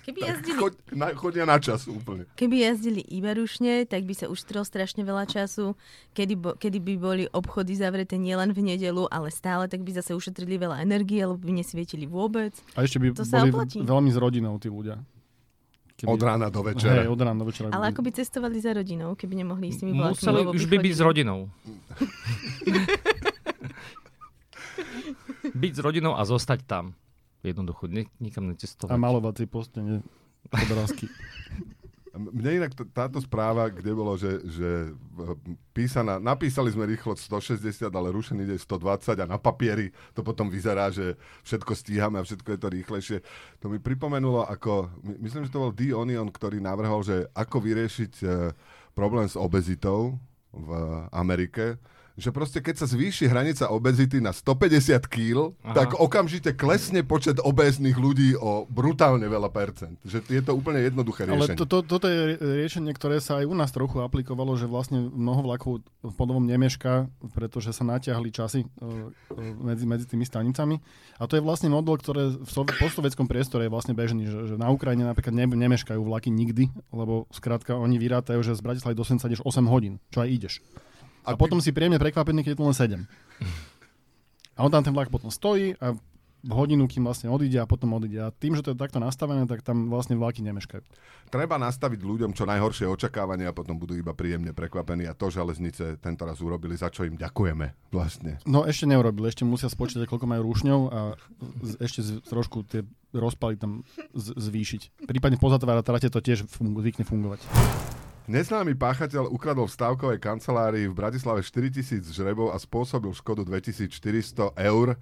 Keby 0.02 0.20
jazdili, 0.22 0.56
Chod, 0.56 0.74
na, 0.90 1.08
chodia 1.12 1.44
na 1.44 1.58
čas 1.58 1.86
úplne. 1.86 2.26
keby 2.34 2.56
jazdili 2.62 3.02
iba 3.04 3.32
rušne, 3.32 3.84
tak 3.84 4.04
by 4.04 4.14
sa 4.14 4.26
uštrilo 4.26 4.62
strašne 4.62 5.02
veľa 5.02 5.26
času, 5.26 5.76
kedy, 6.12 6.34
bo, 6.34 6.50
kedy 6.54 6.80
by 6.80 6.94
boli 6.96 7.24
obchody 7.30 7.74
zavreté 7.74 8.16
nielen 8.16 8.50
v 8.50 8.66
nedelu, 8.66 9.06
ale 9.08 9.30
stále, 9.30 9.66
tak 9.66 9.80
by 9.80 9.92
zase 9.94 10.12
ušetrili 10.12 10.58
veľa 10.58 10.80
energie, 10.80 11.22
lebo 11.22 11.38
by 11.38 11.52
nesvietili 11.54 12.06
vôbec. 12.06 12.56
A 12.74 12.82
ešte 12.82 12.98
by 12.98 13.14
To 13.14 13.22
sa 13.22 13.40
boli 13.40 13.52
oplatí. 13.52 13.80
veľmi 13.80 14.08
s 14.08 14.18
rodinou 14.18 14.56
tí 14.56 14.68
ľudia. 14.68 14.98
Keby- 15.96 16.10
Od 16.10 16.22
rána 16.22 16.48
do 16.48 16.62
Hej, 16.62 16.68
večera. 16.72 17.02
od 17.06 17.20
rána 17.20 17.38
do 17.38 17.46
večera. 17.46 17.68
Ale 17.70 17.92
ako 17.92 18.00
by 18.00 18.12
cestovali 18.14 18.56
za 18.56 18.72
rodinou, 18.72 19.14
keby 19.14 19.36
nemohli 19.38 19.68
ísť 19.68 19.76
s 19.76 19.82
tými 19.82 19.94
vlákmi? 19.94 20.16
museli 20.16 20.40
už 20.50 20.66
by 20.66 20.78
byť 20.80 20.94
s 20.94 21.02
rodinou. 21.02 21.40
byť 25.54 25.72
s 25.72 25.80
rodinou 25.80 26.14
a 26.14 26.24
zostať 26.24 26.60
tam. 26.64 26.96
Jednoducho, 27.42 27.88
ne, 27.88 28.04
nikam 28.18 28.46
necestovať. 28.46 28.92
A 28.92 28.96
malovací 28.96 29.46
postene 29.46 30.04
obrázky. 30.50 31.08
Mne 32.10 32.60
inak 32.60 32.74
t- 32.74 32.90
táto 32.90 33.22
správa, 33.22 33.70
kde 33.70 33.94
bolo, 33.94 34.18
že, 34.18 34.42
že 34.44 34.70
v- 34.92 35.38
písaná, 35.72 36.18
napísali 36.18 36.68
sme 36.68 36.90
rýchlosť 36.90 37.22
160, 37.22 37.86
ale 37.88 38.10
rušený 38.10 38.44
ide 38.44 38.58
120 38.58 39.14
a 39.14 39.30
na 39.30 39.38
papieri 39.38 39.88
to 40.12 40.20
potom 40.20 40.50
vyzerá, 40.50 40.90
že 40.90 41.16
všetko 41.46 41.72
stíhame 41.72 42.18
a 42.18 42.26
všetko 42.26 42.50
je 42.50 42.60
to 42.60 42.68
rýchlejšie. 42.68 43.18
To 43.62 43.70
mi 43.70 43.78
pripomenulo 43.78 44.42
ako, 44.44 44.90
my- 45.00 45.22
myslím, 45.22 45.46
že 45.46 45.54
to 45.54 45.62
bol 45.62 45.72
D. 45.72 45.94
Onion, 45.94 46.28
ktorý 46.28 46.58
navrhol, 46.58 47.06
že 47.06 47.30
ako 47.32 47.62
vyriešiť 47.62 48.14
e, 48.20 48.28
problém 48.92 49.24
s 49.24 49.38
obezitou 49.38 50.18
v 50.50 50.70
Amerike, 51.14 51.78
že 52.20 52.30
proste 52.36 52.60
keď 52.60 52.84
sa 52.84 52.88
zvýši 52.88 53.32
hranica 53.32 53.72
obezity 53.72 54.20
na 54.20 54.36
150 54.36 55.08
kg, 55.08 55.56
tak 55.64 55.96
okamžite 55.96 56.54
klesne 56.54 57.02
počet 57.02 57.40
obéznych 57.40 57.96
ľudí 57.96 58.36
o 58.36 58.68
brutálne 58.68 59.26
veľa 59.26 59.50
percent. 59.50 59.96
Že 60.04 60.28
je 60.28 60.42
to 60.44 60.52
úplne 60.54 60.84
jednoduché 60.84 61.26
Ale 61.26 61.50
riešenie. 61.50 61.58
to, 61.58 61.66
to, 61.66 61.78
toto 61.88 62.06
je 62.12 62.36
rie- 62.36 62.40
riešenie, 62.40 62.92
ktoré 62.94 63.24
sa 63.24 63.40
aj 63.40 63.48
u 63.48 63.56
nás 63.56 63.72
trochu 63.72 64.04
aplikovalo, 64.04 64.54
že 64.60 64.68
vlastne 64.68 65.08
mnoho 65.08 65.42
vlakov 65.42 65.82
v 66.04 66.14
podobom 66.14 66.44
nemeška, 66.44 67.08
pretože 67.32 67.72
sa 67.72 67.88
natiahli 67.88 68.30
časy 68.30 68.64
e, 68.64 68.68
e, 68.68 69.44
medzi, 69.58 69.88
medzi 69.88 70.06
tými 70.06 70.28
stanicami. 70.28 70.84
A 71.20 71.28
to 71.28 71.40
je 71.40 71.44
vlastne 71.44 71.72
model, 71.72 71.96
ktoré 72.00 72.36
v 72.36 72.50
sov- 72.50 72.72
priestore 73.30 73.70
je 73.70 73.72
vlastne 73.72 73.94
bežný, 73.96 74.26
že, 74.26 74.40
že 74.52 74.56
na 74.60 74.74
Ukrajine 74.74 75.06
napríklad 75.06 75.32
ne, 75.32 75.46
nemeškajú 75.46 76.02
vlaky 76.02 76.34
nikdy, 76.34 76.68
lebo 76.92 77.30
skrátka 77.32 77.78
oni 77.78 78.02
vyrátajú, 78.02 78.42
že 78.42 78.58
z 78.58 78.66
Bratislavy 78.66 78.98
do 78.98 79.06
Senca 79.06 79.30
ideš 79.30 79.46
8 79.46 79.64
hodín, 79.70 80.02
čo 80.10 80.26
aj 80.26 80.30
ideš. 80.30 80.54
A, 81.24 81.36
potom 81.36 81.60
si 81.60 81.76
príjemne 81.76 82.02
prekvapený, 82.02 82.44
keď 82.44 82.52
je 82.54 82.60
to 82.60 82.68
len 82.68 82.76
7. 82.76 83.06
A 84.56 84.60
on 84.66 84.72
tam 84.72 84.84
ten 84.84 84.96
vlak 84.96 85.08
potom 85.08 85.32
stojí 85.32 85.76
a 85.80 85.96
v 86.40 86.52
hodinu, 86.56 86.88
kým 86.88 87.04
vlastne 87.04 87.28
odíde 87.28 87.60
a 87.60 87.68
potom 87.68 87.92
odíde. 88.00 88.24
A 88.24 88.32
tým, 88.32 88.56
že 88.56 88.64
to 88.64 88.72
je 88.72 88.80
takto 88.80 89.04
nastavené, 89.04 89.44
tak 89.44 89.60
tam 89.60 89.92
vlastne 89.92 90.16
vlaky 90.16 90.40
nemeškajú. 90.40 90.84
Treba 91.28 91.60
nastaviť 91.60 92.00
ľuďom 92.00 92.32
čo 92.32 92.48
najhoršie 92.48 92.88
očakávania 92.88 93.52
a 93.52 93.56
potom 93.56 93.76
budú 93.76 94.00
iba 94.00 94.16
príjemne 94.16 94.56
prekvapení 94.56 95.04
a 95.06 95.14
to 95.14 95.28
železnice 95.28 96.00
tento 96.00 96.24
raz 96.24 96.40
urobili, 96.40 96.80
za 96.80 96.88
čo 96.88 97.04
im 97.04 97.20
ďakujeme 97.20 97.92
vlastne. 97.92 98.40
No 98.48 98.64
ešte 98.64 98.88
neurobili, 98.88 99.28
ešte 99.28 99.44
musia 99.44 99.68
spočítať, 99.68 100.08
koľko 100.08 100.26
majú 100.32 100.42
rušňov 100.48 100.80
a 100.90 101.00
z, 101.60 101.74
ešte 101.84 102.00
z, 102.08 102.10
trošku 102.24 102.64
tie 102.66 102.88
rozpaly 103.12 103.60
tam 103.60 103.84
z, 104.16 104.32
zvýšiť. 104.40 105.06
Prípadne 105.12 105.36
pozatvára 105.36 105.84
trate 105.84 106.08
to 106.08 106.24
tiež 106.24 106.48
fungu, 106.48 106.80
zvykne 106.80 107.04
fungovať. 107.04 107.44
Neznámy 108.30 108.78
páchateľ 108.78 109.34
ukradol 109.34 109.66
v 109.66 109.74
stávkovej 109.74 110.20
kancelárii 110.22 110.86
v 110.86 110.94
Bratislave 110.94 111.42
4000 111.42 112.14
žrebov 112.14 112.54
a 112.54 112.62
spôsobil 112.62 113.10
škodu 113.10 113.42
2400 113.42 114.54
eur 114.54 115.02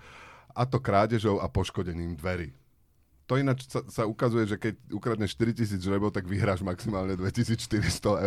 a 0.55 0.63
to 0.63 0.79
krádežou 0.79 1.43
a 1.43 1.51
poškodením 1.51 2.15
dverí. 2.15 2.55
To 3.27 3.35
ináč 3.35 3.67
sa, 3.67 3.83
sa 3.91 4.03
ukazuje, 4.07 4.47
že 4.47 4.55
keď 4.55 4.79
ukradneš 4.95 5.35
4000 5.35 5.83
žrebov, 5.83 6.15
tak 6.15 6.23
vyhráš 6.23 6.63
maximálne 6.63 7.19
2400 7.19 7.75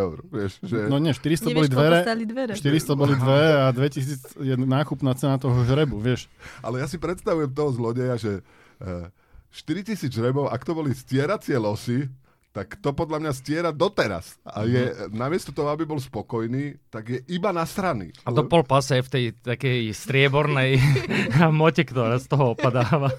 eur. 0.04 0.20
Vieš, 0.28 0.60
že... 0.68 0.92
No 0.92 1.00
nie, 1.00 1.16
400 1.16 1.48
Nevieš, 1.48 1.56
boli 1.56 1.68
dvere, 1.72 1.98
dvere. 2.04 2.52
400 2.60 3.00
boli 3.00 3.14
dve 3.16 3.42
a 3.56 3.72
2000 3.72 4.36
je 4.36 4.54
nákupná 4.60 5.16
cena 5.16 5.40
toho 5.40 5.64
žrebu, 5.64 5.96
vieš. 5.96 6.28
Ale 6.60 6.84
ja 6.84 6.84
si 6.84 7.00
predstavujem 7.00 7.48
toho 7.56 7.72
zlodeja, 7.72 8.20
že 8.20 8.44
uh, 8.84 9.08
4000 9.48 10.12
žrebov, 10.12 10.52
ak 10.52 10.60
to 10.60 10.76
boli 10.76 10.92
stieracie 10.92 11.56
losy, 11.56 12.04
tak 12.50 12.82
to 12.82 12.90
podľa 12.90 13.22
mňa 13.22 13.32
stiera 13.32 13.70
doteraz. 13.70 14.34
A 14.42 14.66
je, 14.66 14.90
namiesto 15.14 15.54
toho, 15.54 15.70
aby 15.70 15.86
bol 15.86 16.02
spokojný, 16.02 16.82
tak 16.90 17.06
je 17.06 17.18
iba 17.30 17.54
nasraný. 17.54 18.10
A 18.26 18.34
to 18.34 18.42
pol 18.50 18.66
pase 18.66 18.98
v 18.98 19.08
tej 19.08 19.24
takej 19.38 19.94
striebornej 19.94 20.82
mote, 21.62 21.86
ktorá 21.86 22.18
z 22.18 22.26
toho 22.26 22.58
opadáva. 22.58 23.14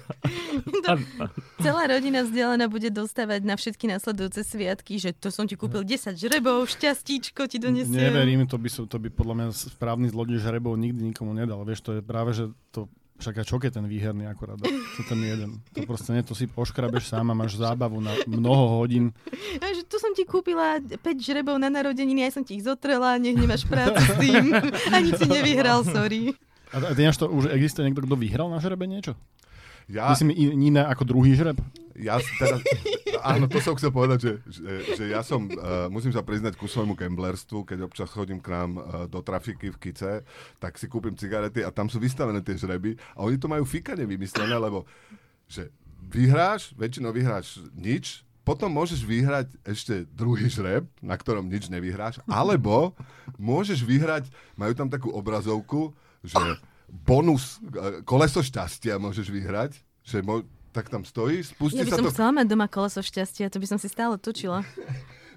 Celá 1.64 1.82
rodina 1.88 2.28
vzdelaná 2.28 2.68
bude 2.68 2.92
dostávať 2.92 3.40
na 3.48 3.56
všetky 3.56 3.88
nasledujúce 3.88 4.44
sviatky, 4.44 5.00
že 5.00 5.16
to 5.16 5.32
som 5.32 5.48
ti 5.48 5.56
kúpil 5.56 5.80
10 5.80 6.12
žrebov, 6.12 6.68
šťastíčko 6.68 7.48
ti 7.48 7.56
donesiem. 7.56 8.12
Neverím, 8.12 8.44
to 8.44 8.60
by, 8.60 8.68
som, 8.68 8.84
to 8.84 9.00
by 9.00 9.08
podľa 9.08 9.34
mňa 9.40 9.46
správny 9.80 10.12
zlodej 10.12 10.44
žrebov 10.44 10.76
nikdy 10.76 11.08
nikomu 11.08 11.32
nedal. 11.32 11.64
Vieš, 11.64 11.80
to 11.80 11.90
je 11.96 12.02
práve, 12.04 12.36
že 12.36 12.52
to 12.68 12.84
však 13.22 13.38
a 13.38 13.44
čo 13.46 13.62
keď 13.62 13.78
ten 13.78 13.86
výherný 13.86 14.26
akurát 14.26 14.58
dá? 14.58 14.66
To 14.66 15.02
ten 15.06 15.22
jeden. 15.22 15.62
To 15.78 15.86
proste 15.86 16.10
nie, 16.10 16.26
to 16.26 16.34
si 16.34 16.50
poškrabeš 16.50 17.14
sám 17.14 17.30
a 17.30 17.38
máš 17.38 17.54
zábavu 17.54 18.02
na 18.02 18.10
mnoho 18.26 18.82
hodín. 18.82 19.14
A 19.62 19.70
že 19.70 19.86
tu 19.86 20.02
som 20.02 20.10
ti 20.10 20.26
kúpila 20.26 20.82
5 20.82 20.98
žrebov 21.22 21.54
na 21.62 21.70
narodeniny, 21.70 22.26
aj 22.26 22.34
som 22.34 22.42
ti 22.42 22.58
ich 22.58 22.66
zotrela, 22.66 23.14
nech 23.22 23.38
nemáš 23.38 23.62
prácu 23.70 24.02
s 24.02 24.14
tým. 24.18 24.50
Ani 24.90 25.14
si 25.14 25.24
nevyhral, 25.30 25.86
sorry. 25.86 26.34
A, 26.74 26.82
a 26.82 27.12
to 27.14 27.30
už 27.30 27.54
existuje 27.54 27.86
niekto, 27.86 28.02
kto 28.02 28.18
vyhral 28.18 28.50
na 28.50 28.58
žrebe 28.58 28.90
niečo? 28.90 29.14
Ja... 29.86 30.10
Myslím, 30.10 30.34
iné 30.34 30.82
ako 30.82 31.06
druhý 31.06 31.38
žreb? 31.38 31.60
Ja 31.94 32.18
teraz, 32.40 32.58
áno, 33.22 33.46
to 33.46 33.62
som 33.62 33.78
chcel 33.78 33.94
povedať, 33.94 34.18
že, 34.20 34.32
že, 34.50 34.72
že 34.98 35.04
ja 35.08 35.22
som, 35.22 35.46
uh, 35.46 35.86
musím 35.88 36.10
sa 36.10 36.26
priznať 36.26 36.58
ku 36.58 36.66
svojmu 36.66 36.98
gamblerstvu, 36.98 37.62
keď 37.62 37.86
občas 37.86 38.10
chodím 38.10 38.42
k 38.42 38.50
nám 38.50 38.70
uh, 38.76 38.82
do 39.06 39.22
trafiky 39.22 39.70
v 39.70 39.80
Kice, 39.80 40.26
tak 40.58 40.76
si 40.76 40.90
kúpim 40.90 41.14
cigarety 41.14 41.62
a 41.62 41.70
tam 41.70 41.86
sú 41.86 42.02
vystavené 42.02 42.42
tie 42.42 42.58
žreby 42.58 42.98
a 43.14 43.22
oni 43.22 43.38
to 43.38 43.46
majú 43.46 43.62
fikane 43.62 44.02
vymyslené, 44.02 44.58
lebo 44.58 44.84
že 45.46 45.70
vyhráš, 46.10 46.74
väčšinou 46.74 47.14
vyhráš 47.14 47.62
nič, 47.72 48.26
potom 48.42 48.74
môžeš 48.74 49.06
vyhrať 49.06 49.54
ešte 49.62 50.02
druhý 50.10 50.50
žreb, 50.50 50.90
na 50.98 51.14
ktorom 51.14 51.46
nič 51.46 51.70
nevyhráš, 51.70 52.18
alebo 52.26 52.98
môžeš 53.38 53.86
vyhrať, 53.86 54.26
majú 54.58 54.74
tam 54.74 54.90
takú 54.90 55.14
obrazovku, 55.14 55.94
že 56.26 56.38
bonus, 56.90 57.62
e, 57.62 58.02
koleso 58.02 58.42
šťastia 58.42 58.98
môžeš 58.98 59.30
vyhrať, 59.30 59.78
že 60.02 60.18
tak 60.72 60.88
tam 60.88 61.04
stojí, 61.04 61.44
spustí 61.44 61.78
ja 61.78 61.86
by 61.86 61.92
sa 61.92 61.98
som 62.00 62.06
to... 62.08 62.12
chcela 62.16 62.30
mať 62.32 62.46
doma 62.48 62.66
koleso 62.66 63.04
šťastia, 63.04 63.52
to 63.52 63.60
by 63.60 63.66
som 63.68 63.78
si 63.78 63.92
stále 63.92 64.16
točila. 64.16 64.64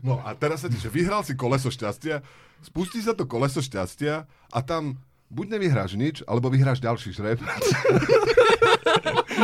No 0.06 0.24
a 0.24 0.32
teraz 0.38 0.64
sa 0.64 0.72
ti, 0.72 0.80
že 0.80 0.88
vyhral 0.88 1.28
si 1.28 1.36
koleso 1.36 1.68
šťastia, 1.68 2.24
spustí 2.64 3.04
sa 3.04 3.12
to 3.12 3.28
koleso 3.28 3.60
šťastia 3.60 4.24
a 4.28 4.60
tam 4.64 5.02
buď 5.30 5.46
nevyhráš 5.58 5.98
nič, 5.98 6.22
alebo 6.26 6.50
vyhráš 6.54 6.80
ďalší 6.82 7.12
žreb. 7.14 7.40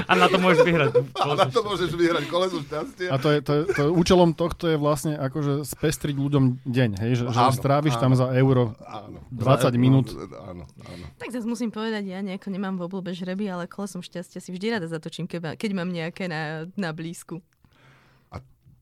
A 0.07 0.15
na 0.15 0.27
to 0.31 0.39
môžeš 0.39 0.63
vyhrať. 0.63 0.91
A 1.23 1.25
na 1.35 1.45
to 1.47 1.59
môžeš 1.63 1.91
vyhrať 1.95 2.23
koleso 2.31 2.63
šťastia. 2.63 3.11
A 3.11 3.19
to 3.19 3.27
je, 3.31 3.38
to 3.43 3.51
je, 3.51 3.61
to 3.75 3.81
je, 3.88 3.89
účelom 3.91 4.31
tohto 4.31 4.71
je 4.71 4.77
vlastne 4.79 5.19
akože 5.19 5.67
spestriť 5.67 6.15
ľuďom 6.15 6.63
deň, 6.63 6.89
hej? 7.03 7.11
Že, 7.19 7.23
áno, 7.31 7.35
že 7.35 7.59
stráviš 7.59 7.95
áno, 8.00 8.01
tam 8.03 8.11
za 8.15 8.27
euro 8.35 8.75
áno, 8.88 9.19
20 9.35 9.71
minút. 9.75 10.07
Áno, 10.47 10.63
áno. 10.67 11.03
Tak 11.19 11.35
zase 11.35 11.47
musím 11.47 11.71
povedať, 11.71 12.07
ja 12.07 12.23
nejako 12.23 12.47
nemám 12.51 12.79
v 12.79 12.88
obľúbe 12.88 13.11
žreby, 13.11 13.51
ale 13.51 13.67
kolesom 13.67 14.00
šťastia 14.03 14.39
si 14.39 14.50
vždy 14.55 14.79
rada 14.79 14.88
zatočím, 14.88 15.27
keď, 15.27 15.59
keď 15.59 15.71
mám 15.75 15.91
nejaké 15.91 16.31
na, 16.31 16.67
na 16.79 16.95
blízku. 16.95 17.43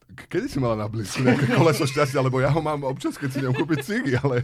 Kedy 0.10 0.50
si 0.50 0.58
mala 0.58 0.86
na 0.86 0.88
blízku 0.90 1.22
nejaké 1.22 1.54
koleso 1.54 1.86
šťastia, 1.86 2.26
lebo 2.26 2.42
ja 2.42 2.50
ho 2.50 2.62
mám 2.66 2.82
občas, 2.82 3.14
keď 3.14 3.30
si 3.30 3.38
idem 3.46 3.54
kúpiť 3.54 3.80
cigy, 3.86 4.14
ale... 4.18 4.42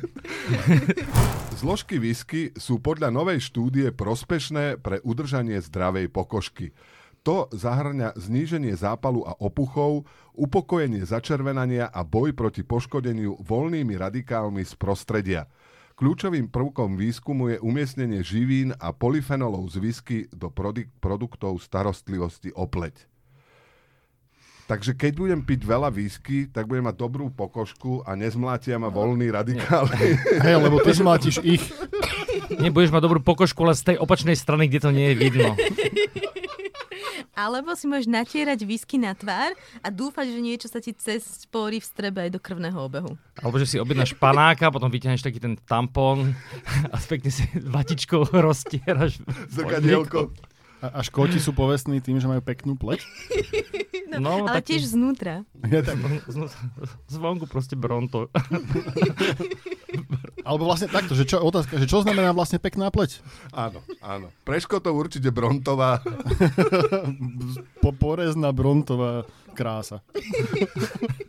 Zložky 1.61 1.97
whisky 1.97 2.53
sú 2.53 2.77
podľa 2.77 3.09
novej 3.09 3.41
štúdie 3.41 3.89
prospešné 3.89 4.77
pre 4.77 5.01
udržanie 5.01 5.57
zdravej 5.57 6.13
pokožky. 6.13 6.69
To 7.25 7.49
zahrňa 7.49 8.13
zníženie 8.13 8.77
zápalu 8.77 9.25
a 9.25 9.33
opuchov, 9.41 10.05
upokojenie 10.37 11.01
začervenania 11.09 11.89
a 11.89 12.05
boj 12.05 12.37
proti 12.37 12.61
poškodeniu 12.61 13.41
voľnými 13.41 13.97
radikálmi 13.97 14.61
z 14.61 14.73
prostredia. 14.77 15.49
Kľúčovým 15.95 16.51
prvkom 16.51 16.99
výskumu 16.99 17.55
je 17.55 17.57
umiestnenie 17.63 18.21
živín 18.21 18.75
a 18.77 18.93
polyfenolov 18.93 19.65
z 19.73 19.75
whisky 19.81 20.17
do 20.29 20.53
produktov 21.01 21.57
starostlivosti 21.63 22.53
o. 22.53 22.67
Takže 24.65 24.97
keď 24.97 25.13
budem 25.13 25.41
piť 25.45 25.61
veľa 25.61 25.93
whisky, 25.93 26.49
tak 26.49 26.65
budem 26.65 26.89
mať 26.89 26.97
dobrú 26.97 27.29
pokožku 27.29 28.01
a 28.01 28.17
nezmlátia 28.17 28.81
ma 28.81 28.89
voľný 28.89 29.29
radikály. 29.29 30.17
Hej, 30.41 30.55
lebo 30.57 30.81
ty 30.81 30.89
zmlátiš 30.97 31.37
ich. 31.45 31.61
Nebudeš 32.57 32.89
mať 32.89 33.01
dobrú 33.05 33.21
pokožku, 33.21 33.61
ale 33.61 33.77
z 33.77 33.93
tej 33.93 33.97
opačnej 34.01 34.33
strany, 34.33 34.65
kde 34.65 34.79
to 34.81 34.89
nie 34.89 35.13
je 35.13 35.15
vidno. 35.21 35.53
Alebo 37.35 37.75
si 37.75 37.85
môžeš 37.85 38.07
natierať 38.07 38.63
whisky 38.63 38.95
na 38.95 39.11
tvár 39.11 39.53
a 39.83 39.87
dúfať, 39.91 40.33
že 40.33 40.39
niečo 40.39 40.67
sa 40.71 40.79
ti 40.79 40.95
cez 40.95 41.45
spory 41.45 41.83
v 41.83 41.85
strebe 41.85 42.19
aj 42.25 42.31
do 42.31 42.39
krvného 42.39 42.79
obehu. 42.79 43.19
Alebo 43.43 43.59
že 43.59 43.69
si 43.69 43.77
objednáš 43.77 44.15
panáka, 44.15 44.71
potom 44.71 44.87
vyťahneš 44.87 45.21
taký 45.21 45.43
ten 45.43 45.59
tampón 45.67 46.33
a 46.89 46.97
pekne 47.05 47.29
si 47.29 47.45
vatičkou 47.59 48.33
roztieraš. 48.33 49.19
Zrkadielko. 49.51 50.31
A, 50.79 50.95
a 50.95 50.99
škóti 51.03 51.37
sú 51.37 51.51
povestní 51.51 51.99
tým, 51.99 52.23
že 52.23 52.25
majú 52.25 52.39
peknú 52.39 52.79
pleť? 52.79 53.03
No, 54.05 54.21
no, 54.21 54.45
ale 54.45 54.61
tak... 54.61 54.69
tiež 54.69 54.93
znútra. 54.93 55.41
Ja, 55.65 55.81
tak... 55.81 55.97
Zvonku 57.09 57.49
proste 57.49 57.73
bronto. 57.73 58.29
Alebo 60.45 60.69
vlastne 60.69 60.93
takto, 60.93 61.17
že 61.17 61.25
čo, 61.25 61.41
otázka, 61.41 61.81
že 61.81 61.89
čo 61.89 62.05
znamená 62.05 62.29
vlastne 62.29 62.61
pekná 62.61 62.93
pleť? 62.93 63.17
Áno, 63.49 63.81
áno. 63.97 64.29
Preško 64.45 64.77
to 64.77 64.93
určite 64.93 65.33
brontová. 65.33 66.05
po, 67.83 67.89
porezná 67.89 68.53
brontová 68.53 69.25
krása. 69.57 70.05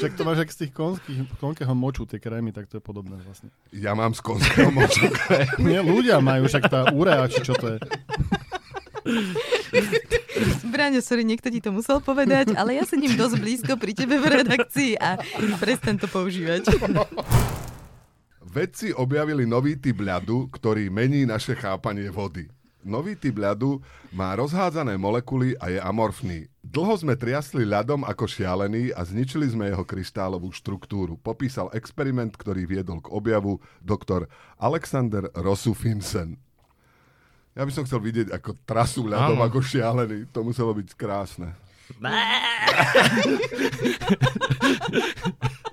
Však 0.00 0.16
to 0.16 0.24
máš 0.24 0.48
ak 0.48 0.52
z 0.56 0.58
tých 0.64 0.72
konských, 0.72 1.28
konkého 1.36 1.76
moču, 1.76 2.08
tie 2.08 2.16
krémy, 2.16 2.56
tak 2.56 2.72
to 2.72 2.80
je 2.80 2.84
podobné 2.84 3.20
vlastne. 3.20 3.52
Ja 3.68 3.92
mám 3.92 4.16
z 4.16 4.24
konského 4.24 4.72
moču 4.72 5.12
krémy. 5.12 5.60
Nie, 5.60 5.84
ľudia 5.84 6.24
majú, 6.24 6.48
však 6.48 6.72
tá 6.72 6.88
urea, 6.88 7.28
či 7.28 7.44
čo 7.44 7.52
to 7.52 7.76
je. 7.76 7.78
Braňo, 10.72 11.00
sorry, 11.04 11.24
niekto 11.24 11.48
ti 11.52 11.60
to 11.60 11.70
musel 11.74 12.00
povedať, 12.00 12.54
ale 12.56 12.80
ja 12.80 12.84
sedím 12.88 13.14
dosť 13.16 13.36
blízko 13.40 13.72
pri 13.76 13.92
tebe 13.92 14.16
v 14.20 14.26
redakcii 14.42 14.96
a 14.96 15.20
prestan 15.60 16.00
to 16.00 16.08
používať. 16.08 16.68
Vedci 18.50 18.90
objavili 18.90 19.46
nový 19.46 19.78
typ 19.78 20.02
ľadu, 20.02 20.50
ktorý 20.50 20.90
mení 20.90 21.22
naše 21.22 21.54
chápanie 21.54 22.10
vody. 22.10 22.50
Nový 22.80 23.12
typ 23.12 23.36
ľadu 23.36 23.84
má 24.08 24.32
rozhádzané 24.32 24.96
molekuly 24.96 25.52
a 25.60 25.68
je 25.68 25.76
amorfný. 25.76 26.48
Dlho 26.64 26.96
sme 26.96 27.12
triasli 27.12 27.68
ľadom 27.68 28.08
ako 28.08 28.24
šialený 28.24 28.96
a 28.96 29.04
zničili 29.04 29.44
sme 29.52 29.68
jeho 29.68 29.84
kryštálovú 29.84 30.48
štruktúru. 30.50 31.20
Popísal 31.20 31.68
experiment, 31.76 32.32
ktorý 32.32 32.64
viedol 32.64 33.04
k 33.04 33.12
objavu 33.12 33.60
doktor 33.84 34.32
Alexander 34.56 35.28
Rosu-Finsen. 35.36 36.40
Ja 37.54 37.66
by 37.66 37.72
som 37.74 37.82
chcel 37.82 37.98
vidieť 37.98 38.30
ako 38.30 38.54
trasu 38.62 39.02
ľadom 39.06 39.38
Áno. 39.38 39.46
ako 39.46 39.58
šialený. 39.58 40.30
To 40.30 40.46
muselo 40.46 40.70
byť 40.70 40.88
krásne. 40.94 41.50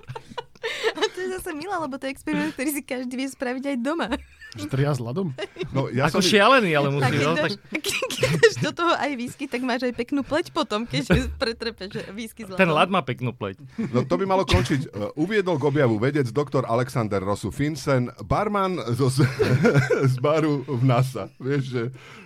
Zase 1.38 1.54
milá, 1.54 1.78
lebo 1.78 1.94
to 1.94 2.10
je 2.10 2.12
experiment, 2.18 2.50
ktorý 2.50 2.70
si 2.74 2.82
každý 2.82 3.14
vie 3.14 3.28
spraviť 3.30 3.64
aj 3.70 3.76
doma. 3.78 4.10
Že 4.58 4.66
tria 4.74 4.90
s 4.90 4.98
ľadom? 4.98 5.30
No, 5.70 5.92
ja 5.92 6.08
Ako 6.08 6.18
som... 6.18 6.34
šialený, 6.34 6.72
ale 6.72 6.88
musí. 6.90 7.04
Tak, 7.04 7.12
no, 7.20 7.32
tak... 7.46 7.50
Keď 7.68 7.94
dáš 8.18 8.54
do 8.58 8.70
toho 8.74 8.92
aj 8.96 9.10
výsky, 9.14 9.44
tak 9.44 9.60
máš 9.62 9.86
aj 9.86 9.94
peknú 9.94 10.26
pleť 10.26 10.50
potom, 10.50 10.88
keď 10.88 11.30
pretrepeš 11.36 12.10
výsky 12.16 12.42
s 12.42 12.50
ľadom. 12.50 12.58
Ten 12.58 12.72
ľad 12.72 12.88
má 12.90 13.04
peknú 13.04 13.36
pleť. 13.36 13.60
No 13.92 14.02
to 14.08 14.18
by 14.18 14.24
malo 14.24 14.42
končiť. 14.48 14.90
Uh, 14.90 15.12
uviedol 15.20 15.60
k 15.60 15.68
objavu 15.68 16.00
vedec 16.00 16.26
doktor 16.32 16.64
Alexander 16.64 17.20
Rosu 17.20 17.52
Finsen, 17.52 18.08
barman 18.24 18.80
zo, 18.96 19.12
z 19.12 20.16
baru 20.24 20.66
v 20.66 20.82
NASA. 20.82 21.30
Vieš, 21.38 21.62
že 21.68 21.82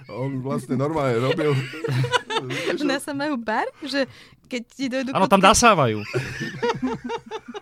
on 0.08 0.40
vlastne 0.40 0.78
normálne 0.78 1.18
robil... 1.18 1.52
V 2.74 2.82
NASA 2.82 3.14
majú 3.14 3.38
bar? 3.38 3.70
Že 3.86 4.10
keď 4.50 4.62
ti 4.66 4.84
dojdu... 4.90 5.14
Áno, 5.14 5.30
tam 5.30 5.38
dasávajú. 5.38 6.02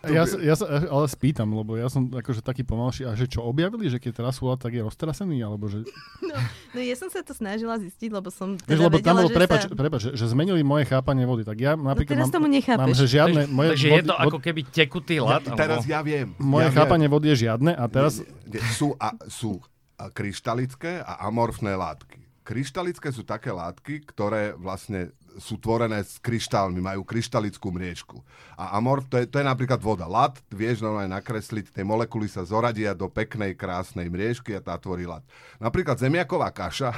Ja, 0.08 0.24
ja 0.24 0.54
sa 0.56 0.64
ale 0.88 1.06
spýtam, 1.10 1.52
lebo 1.52 1.76
ja 1.76 1.92
som 1.92 2.08
akože 2.08 2.40
taký 2.40 2.64
pomalší. 2.64 3.04
A 3.04 3.12
že 3.12 3.28
čo 3.28 3.44
objavili, 3.44 3.92
že 3.92 4.00
keď 4.00 4.24
teraz 4.24 4.40
tak 4.40 4.72
je 4.72 4.80
roztrasený? 4.80 5.44
Alebo 5.44 5.68
že... 5.68 5.84
no, 6.24 6.34
no 6.72 6.78
ja 6.80 6.96
som 6.96 7.12
sa 7.12 7.20
to 7.20 7.36
snažila 7.36 7.76
zistiť, 7.76 8.08
lebo 8.08 8.32
som 8.32 8.56
teda 8.56 8.68
Vieš, 8.68 8.80
lebo 8.80 8.96
vedela, 8.96 9.08
tam 9.08 9.16
bolo, 9.20 9.30
že 9.30 9.36
prepač, 9.36 9.60
sa... 9.64 9.68
prepač, 9.76 10.00
že, 10.08 10.10
že 10.16 10.24
zmenili 10.32 10.64
moje 10.64 10.88
chápanie 10.88 11.28
vody. 11.28 11.44
Tak 11.44 11.56
ja 11.60 11.76
napríklad 11.76 12.16
no 12.16 12.24
teraz 12.24 12.28
mám, 12.32 12.36
tomu 12.40 12.48
nechápeš. 12.48 12.80
mám, 12.80 12.96
že 12.96 13.06
žiadne... 13.06 13.40
Moje 13.52 13.68
takže 13.76 13.88
vody, 13.88 13.98
je 14.00 14.04
to 14.08 14.16
ako 14.16 14.38
keby 14.40 14.60
tekutý 14.72 15.16
lad. 15.20 15.42
Ja, 15.44 15.52
teraz 15.52 15.84
ja 15.84 16.00
viem. 16.00 16.32
Moje 16.40 16.72
ja 16.72 16.76
chápanie 16.76 17.06
viem. 17.08 17.14
vody 17.14 17.26
je 17.34 17.36
žiadne 17.50 17.72
a 17.76 17.84
teraz... 17.90 18.24
Nie, 18.24 18.56
nie, 18.56 18.62
sú, 18.72 18.96
a, 18.96 19.12
sú 19.28 19.60
kryštalické 20.08 21.04
a 21.04 21.28
amorfné 21.28 21.76
látky. 21.76 22.24
Kryštalické 22.40 23.12
sú 23.12 23.22
také 23.22 23.52
látky, 23.52 24.08
ktoré 24.08 24.56
vlastne 24.56 25.12
sú 25.38 25.54
tvorené 25.56 26.00
s 26.00 26.18
kryštálmi, 26.18 26.80
majú 26.80 27.04
kryštalickú 27.04 27.70
mriežku. 27.70 28.18
A 28.56 28.74
amorf, 28.74 29.06
to 29.06 29.20
je, 29.20 29.28
to 29.28 29.38
je 29.38 29.46
napríklad 29.46 29.78
voda. 29.78 30.04
Lat, 30.04 30.40
vieš 30.48 30.80
normálne 30.80 31.12
nakresliť, 31.12 31.70
tie 31.70 31.84
molekuly 31.86 32.26
sa 32.26 32.42
zoradia 32.42 32.96
do 32.96 33.06
peknej, 33.06 33.54
krásnej 33.54 34.08
mriežky 34.08 34.56
a 34.56 34.64
tá 34.64 34.74
tvorí 34.76 35.06
lat. 35.06 35.22
Napríklad 35.56 36.00
zemiaková 36.00 36.50
kaša 36.50 36.90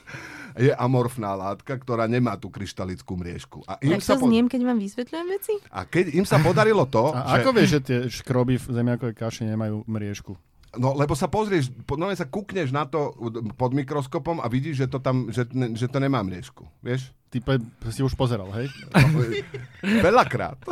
je 0.66 0.72
amorfná 0.72 1.36
látka, 1.36 1.76
ktorá 1.76 2.08
nemá 2.08 2.40
tú 2.40 2.48
kryštalickú 2.48 3.12
mriežku. 3.12 3.58
A 3.68 3.76
im 3.84 4.00
Tak 4.00 4.04
sa 4.04 4.14
to 4.16 4.24
po- 4.24 4.28
zniem, 4.32 4.48
keď 4.48 4.60
vám 4.64 4.78
vysvetľujem 4.80 5.26
veci? 5.28 5.52
a 5.68 5.84
keď 5.84 6.16
im 6.16 6.24
sa 6.24 6.40
podarilo 6.40 6.88
to, 6.88 7.12
A 7.12 7.36
že... 7.36 7.44
ako 7.44 7.50
vieš, 7.52 7.70
že 7.70 7.80
tie 7.84 7.98
škroby 8.08 8.56
v 8.56 8.66
zemiakovej 8.72 9.14
kaši 9.14 9.44
nemajú 9.44 9.84
mriežku? 9.84 10.32
No, 10.76 10.92
lebo 10.92 11.16
sa 11.16 11.24
pozrieš, 11.24 11.72
po- 11.88 11.96
no 11.96 12.08
sa 12.12 12.28
kúkneš 12.28 12.68
na 12.68 12.84
to 12.84 13.12
pod 13.56 13.72
mikroskopom 13.72 14.44
a 14.44 14.46
vidíš, 14.46 14.84
že 14.84 14.86
to 14.92 14.98
tam, 15.00 15.32
že, 15.32 15.48
že 15.72 15.88
to 15.88 15.98
nemá 16.00 16.20
mriežku. 16.20 16.68
Vieš? 16.84 17.12
Ty 17.26 17.38
pe- 17.42 17.58
si 17.90 18.00
už 18.00 18.14
pozeral, 18.14 18.46
hej? 18.54 18.70
Veľakrát. 20.06 20.58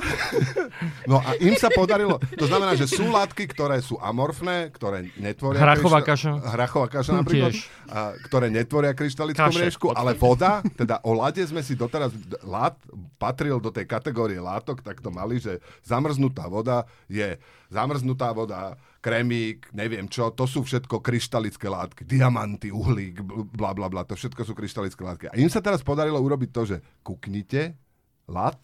No 1.05 1.21
a 1.21 1.37
im 1.39 1.55
sa 1.55 1.69
podarilo, 1.69 2.17
to 2.35 2.49
znamená, 2.49 2.75
že 2.75 2.89
sú 2.89 3.07
látky, 3.07 3.47
ktoré 3.47 3.79
sú 3.79 3.95
amorfné, 4.01 4.73
ktoré 4.73 5.07
netvoria... 5.15 5.61
Hrachová 5.61 6.01
kryšta- 6.01 6.33
kaša. 6.35 6.51
Hrachová 6.51 6.87
kaša 6.89 7.13
napríklad, 7.15 7.53
tiež. 7.53 7.69
a, 7.87 7.99
ktoré 8.25 8.47
netvoria 8.49 8.91
kryštalickú 8.91 9.39
Kaše, 9.39 9.59
mriežku, 9.61 9.87
ale 9.93 10.17
voda, 10.17 10.65
teda 10.75 10.99
o 11.05 11.13
lade 11.13 11.45
sme 11.45 11.61
si 11.61 11.77
doteraz, 11.77 12.11
lát 12.43 12.75
patril 13.21 13.61
do 13.61 13.69
tej 13.69 13.85
kategórie 13.85 14.41
látok, 14.41 14.81
tak 14.81 14.99
to 14.99 15.13
mali, 15.13 15.39
že 15.39 15.61
zamrznutá 15.85 16.49
voda 16.49 16.83
je 17.07 17.37
zamrznutá 17.71 18.31
voda, 18.31 18.75
kremík, 18.99 19.69
neviem 19.71 20.09
čo, 20.09 20.33
to 20.33 20.49
sú 20.49 20.63
všetko 20.63 21.05
kryštalické 21.05 21.69
látky, 21.69 22.09
diamanty, 22.09 22.73
uhlík, 22.73 23.21
bl- 23.21 23.45
bla 23.45 23.77
bla 23.77 23.87
bla, 23.87 24.01
to 24.01 24.17
všetko 24.17 24.41
sú 24.41 24.57
kryštalické 24.57 25.03
látky. 25.03 25.25
A 25.29 25.37
im 25.37 25.53
sa 25.53 25.61
teraz 25.61 25.85
podarilo 25.85 26.17
urobiť 26.17 26.44
to, 26.47 26.63
že 26.65 26.77
kuknite, 27.01 27.77
lad, 28.25 28.57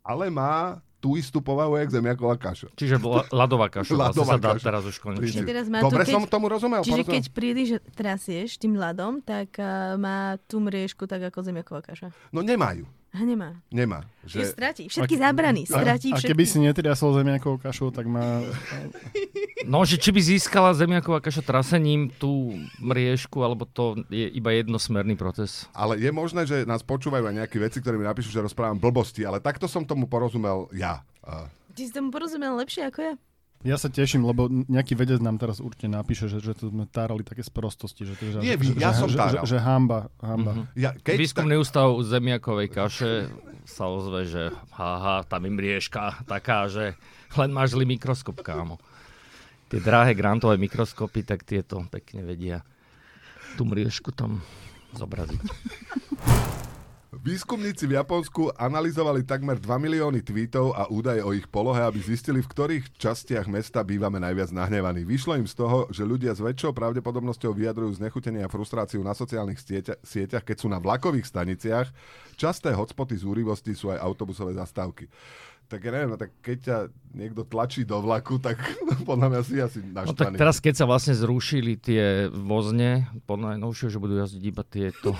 ale 0.00 0.28
má 0.28 0.78
tú 0.98 1.18
istú 1.18 1.42
povahu, 1.42 1.74
jak 1.74 1.90
zemiaková 1.90 2.38
kaša. 2.38 2.70
Čiže 2.78 3.02
la- 3.02 3.26
ľadová 3.26 3.66
kaša. 3.66 3.90
Vlastne 3.90 4.22
Ľadová 4.22 4.34
sa 4.34 4.38
dá 4.38 4.50
kaša. 4.54 4.66
teraz 4.70 4.82
už 4.86 4.96
konečne. 5.02 5.42
Teraz 5.42 5.66
má 5.66 5.82
Dobre 5.82 6.06
tu, 6.06 6.06
keď- 6.06 6.14
som 6.14 6.22
tomu 6.30 6.46
rozumel? 6.46 6.86
Čiže 6.86 7.02
porozumel? 7.02 7.14
keď 7.18 7.24
príliš 7.34 7.68
trasieš 7.90 8.54
tým 8.54 8.78
ľadom, 8.78 9.18
tak 9.18 9.50
uh, 9.58 9.98
má 9.98 10.38
tú 10.46 10.62
mriežku 10.62 11.10
tak 11.10 11.26
ako 11.26 11.42
zemiaková 11.42 11.82
kaša. 11.82 12.14
No 12.30 12.38
nemajú. 12.38 12.86
A 13.12 13.20
nemá. 13.28 13.60
Nemá. 13.68 14.08
Že 14.24 14.40
Že... 14.40 14.44
stratí. 14.56 14.82
Všetky 14.88 15.16
zábrany. 15.20 15.68
Stratí 15.68 16.16
a, 16.16 16.16
a 16.16 16.24
keby 16.24 16.48
si 16.48 16.64
netriasol 16.64 17.12
zemiakovou 17.20 17.60
kašou, 17.60 17.92
tak 17.92 18.08
má... 18.08 18.40
No, 19.68 19.84
že 19.84 20.00
či 20.00 20.10
by 20.16 20.20
získala 20.24 20.72
zemiaková 20.72 21.20
kaša 21.20 21.44
trasením 21.44 22.08
tú 22.16 22.56
mriežku, 22.80 23.36
alebo 23.44 23.68
to 23.68 24.00
je 24.08 24.32
iba 24.32 24.56
jednosmerný 24.56 25.14
proces. 25.20 25.68
Ale 25.76 26.00
je 26.00 26.08
možné, 26.08 26.48
že 26.48 26.64
nás 26.64 26.80
počúvajú 26.80 27.28
aj 27.28 27.36
nejaké 27.44 27.60
veci, 27.60 27.84
ktoré 27.84 28.00
mi 28.00 28.08
napíšu, 28.08 28.32
že 28.32 28.40
rozprávam 28.40 28.80
blbosti, 28.80 29.28
ale 29.28 29.44
takto 29.44 29.68
som 29.68 29.84
tomu 29.84 30.08
porozumel 30.08 30.72
ja. 30.72 31.04
A 31.22 31.52
Ty 31.76 31.82
si 31.84 31.92
tomu 31.92 32.08
porozumel 32.08 32.56
lepšie 32.58 32.88
ako 32.88 33.00
ja? 33.12 33.14
Ja 33.62 33.78
sa 33.78 33.86
teším, 33.86 34.26
lebo 34.26 34.50
nejaký 34.50 34.98
vedec 34.98 35.22
nám 35.22 35.38
teraz 35.38 35.62
určite 35.62 35.86
napíše, 35.86 36.26
že, 36.26 36.42
že 36.42 36.50
to 36.58 36.74
sme 36.74 36.82
tárali 36.90 37.22
také 37.22 37.46
sprostosti. 37.46 38.02
Že, 38.02 38.14
že, 38.18 38.38
Nie 38.42 38.58
že, 38.58 38.74
ja 38.74 38.90
že, 38.90 38.98
som 38.98 39.08
že, 39.08 39.18
táral. 39.18 39.46
že, 39.46 39.54
že 39.54 39.58
hamba. 39.62 40.10
hamba. 40.18 40.52
Mhm. 40.58 40.64
Ja, 40.74 40.90
keď 40.98 41.16
Výskumný 41.22 41.56
ústav 41.62 41.94
zemiakovej 42.02 42.68
kaše 42.74 43.12
sa 43.62 43.86
ozve, 43.86 44.26
že 44.26 44.50
haha, 44.74 45.22
tam 45.30 45.46
je 45.46 45.50
mriežka 45.54 46.26
taká, 46.26 46.66
že 46.66 46.98
len 47.38 47.54
máš 47.54 47.78
zlý 47.78 47.86
mikroskop, 47.86 48.42
kámo. 48.42 48.82
Tie 49.70 49.78
drahé 49.78 50.12
grantové 50.18 50.58
mikroskopy, 50.58 51.22
tak 51.22 51.46
tieto 51.46 51.86
pekne 51.88 52.26
vedia 52.26 52.66
tú 53.54 53.62
mriežku 53.62 54.10
tam 54.10 54.42
zobraziť. 54.98 55.40
Výskumníci 57.12 57.84
v 57.84 58.00
Japonsku 58.00 58.56
analyzovali 58.56 59.28
takmer 59.28 59.60
2 59.60 59.68
milióny 59.68 60.24
tweetov 60.24 60.72
a 60.72 60.88
údaje 60.88 61.20
o 61.20 61.36
ich 61.36 61.44
polohe, 61.44 61.84
aby 61.84 62.00
zistili, 62.00 62.40
v 62.40 62.48
ktorých 62.48 62.96
častiach 62.96 63.52
mesta 63.52 63.84
bývame 63.84 64.16
najviac 64.16 64.48
nahnevaní. 64.48 65.04
Vyšlo 65.04 65.36
im 65.36 65.44
z 65.44 65.52
toho, 65.52 65.92
že 65.92 66.08
ľudia 66.08 66.32
s 66.32 66.40
väčšou 66.40 66.72
pravdepodobnosťou 66.72 67.52
vyjadrujú 67.52 68.00
znechutenie 68.00 68.40
a 68.40 68.48
frustráciu 68.48 69.04
na 69.04 69.12
sociálnych 69.12 69.60
sieťa, 69.60 70.00
sieťach, 70.00 70.40
keď 70.40 70.56
sú 70.64 70.72
na 70.72 70.80
vlakových 70.80 71.28
staniciach. 71.28 71.92
Časté 72.40 72.72
hotspoty 72.72 73.20
zúrivosti 73.20 73.76
sú 73.76 73.92
aj 73.92 74.00
autobusové 74.00 74.56
zastávky. 74.56 75.04
Tak 75.72 75.80
ja 75.80 75.90
neviem, 75.90 76.10
no 76.10 76.18
tak 76.18 76.36
keď 76.38 76.56
ťa 76.60 76.76
niekto 77.12 77.42
tlačí 77.42 77.80
do 77.82 77.96
vlaku, 77.96 78.36
tak 78.36 78.60
podľa 79.08 79.26
mňa 79.26 79.40
si 79.40 79.56
asi 79.56 79.80
No 79.80 80.04
tak 80.04 80.28
naštvaný. 80.28 80.36
teraz, 80.36 80.56
keď 80.58 80.74
sa 80.74 80.84
vlastne 80.84 81.14
zrušili 81.14 81.72
tie 81.74 82.02
vozne, 82.28 83.08
podľa 83.24 83.56
najnovšieho, 83.56 83.88
že 83.88 83.96
budú 83.96 84.14
jazdiť 84.18 84.42
iba 84.42 84.62
tieto 84.62 85.16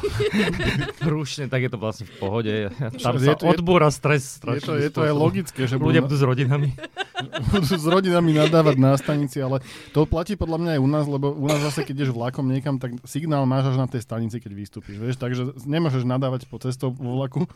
rušne, 1.02 1.46
tak 1.46 1.62
je 1.62 1.70
to 1.70 1.78
vlastne 1.78 2.04
v 2.04 2.14
pohode. 2.14 2.52
Tam 2.98 3.16
Je 3.16 3.24
sa 3.24 3.32
to- 3.34 3.44
je- 3.44 3.50
odbúra 3.50 3.88
stres 3.88 4.36
Je 4.36 4.60
to, 4.60 4.74
je 4.74 4.88
to 4.88 5.00
aj 5.00 5.08
spôsobom. 5.08 5.18
logické, 5.18 5.60
že 5.64 5.74
Ľudia 5.74 6.00
budú 6.00 6.14
s 6.14 6.22
rodinami. 6.22 6.68
budú 7.52 7.72
s 7.72 7.86
rodinami 7.86 8.30
nadávať 8.34 8.76
na 8.76 8.92
stanici, 8.94 9.38
ale 9.38 9.64
to 9.90 10.04
platí 10.04 10.34
podľa 10.34 10.58
mňa 10.58 10.70
aj 10.70 10.80
u 10.80 10.88
nás, 10.90 11.04
lebo 11.06 11.30
u 11.30 11.46
nás 11.46 11.60
zase, 11.62 11.80
keď 11.82 11.94
ideš 11.98 12.12
vlakom 12.12 12.44
niekam, 12.44 12.76
tak 12.76 12.92
signál 13.04 13.44
máš 13.44 13.70
až 13.70 13.76
na 13.78 13.86
tej 13.86 14.00
stanici, 14.00 14.36
keď 14.36 14.52
vystúpiš. 14.52 14.96
Vieš? 14.96 15.16
Takže 15.16 15.42
nemôžeš 15.62 16.04
nadávať 16.04 16.44
po 16.44 16.58
cestou 16.58 16.90
vo 16.90 17.16
vlaku, 17.16 17.48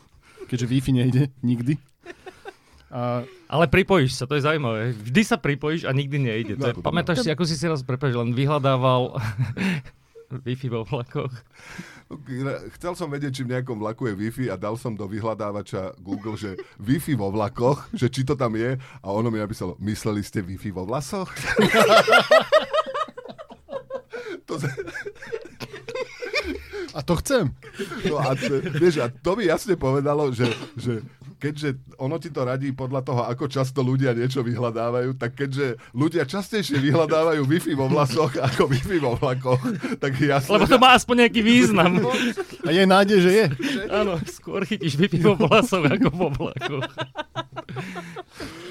keďže 0.47 0.65
Wi-Fi 0.67 0.91
nejde 0.95 1.21
nikdy. 1.41 1.77
A 2.89 3.21
Ale 3.45 3.65
pripojíš 3.65 4.13
sa, 4.13 4.23
to 4.23 4.33
je 4.33 4.41
zaujímavé. 4.41 4.89
Vždy 4.93 5.21
sa 5.21 5.35
pripojíš 5.35 5.83
a 5.83 5.91
nikdy 5.91 6.17
nejde. 6.17 6.53
To 6.55 6.65
je, 6.65 6.73
No, 6.73 6.81
pamätáš 6.81 7.19
si, 7.19 7.27
ako 7.27 7.43
si 7.43 7.53
si 7.53 7.63
raz 7.63 7.81
prepáč, 7.81 8.11
len 8.11 8.31
vyhľadával 8.31 9.13
Wi-Fi 10.43 10.69
vo 10.69 10.83
vlakoch. 10.83 11.29
Chcel 12.73 12.93
som 12.93 13.05
vedieť, 13.05 13.29
či 13.33 13.41
v 13.41 13.49
nejakom 13.49 13.75
vlaku 13.75 14.05
je 14.05 14.17
Wi-Fi 14.17 14.47
a 14.47 14.55
dal 14.55 14.73
som 14.73 14.91
do 14.91 15.05
vyhľadávača 15.05 15.93
Google, 15.97 16.33
že 16.33 16.53
Wi-Fi 16.77 17.13
vo 17.13 17.27
vlakoch, 17.27 17.85
že 17.91 18.07
či 18.07 18.23
to 18.23 18.33
tam 18.33 18.53
je 18.53 18.75
a 18.75 19.05
ono 19.07 19.27
mi 19.27 19.37
napísalo, 19.37 19.73
mysleli 19.77 20.19
ste 20.19 20.39
Wi-Fi 20.39 20.71
vo 20.71 20.83
vlasoch? 20.83 21.27
to, 24.45 24.55
z- 24.55 24.67
A 26.93 27.01
to 27.01 27.13
chcem. 27.17 27.53
no 28.03 28.17
a, 28.17 28.33
t- 28.33 28.61
vieš, 28.73 28.97
a 28.97 29.05
to 29.11 29.33
mi 29.33 29.45
jasne 29.45 29.75
povedalo, 29.75 30.31
že, 30.31 30.47
že 30.73 31.01
keďže 31.37 31.77
ono 32.01 32.17
ti 32.17 32.33
to 32.33 32.41
radí 32.43 32.73
podľa 32.73 33.01
toho, 33.05 33.21
ako 33.29 33.45
často 33.49 33.85
ľudia 33.85 34.17
niečo 34.17 34.41
vyhľadávajú, 34.41 35.15
tak 35.15 35.37
keďže 35.37 35.77
ľudia 35.93 36.25
častejšie 36.25 36.81
vyhľadávajú 36.81 37.45
Wi-Fi 37.45 37.73
vo 37.77 37.87
vlasoch 37.89 38.35
ako 38.37 38.69
Wi-Fi 38.69 38.97
vo 38.97 39.15
vlakoch, 39.17 39.61
tak 40.01 40.17
je 40.17 40.33
jasné, 40.33 40.51
Lebo 40.57 40.65
to 40.65 40.77
má 40.81 40.97
aspoň 40.97 41.15
nejaký 41.25 41.41
význam. 41.45 42.01
A 42.65 42.69
je 42.73 42.83
nádej, 42.83 43.19
že 43.21 43.31
je. 43.31 43.45
Áno, 43.87 44.17
skôr 44.27 44.65
chytíš 44.65 44.97
Wi-Fi 44.97 45.21
vo 45.23 45.33
vlasoch 45.37 45.85
ako 45.85 46.07
vo 46.11 46.27
vlakoch. 46.33 46.85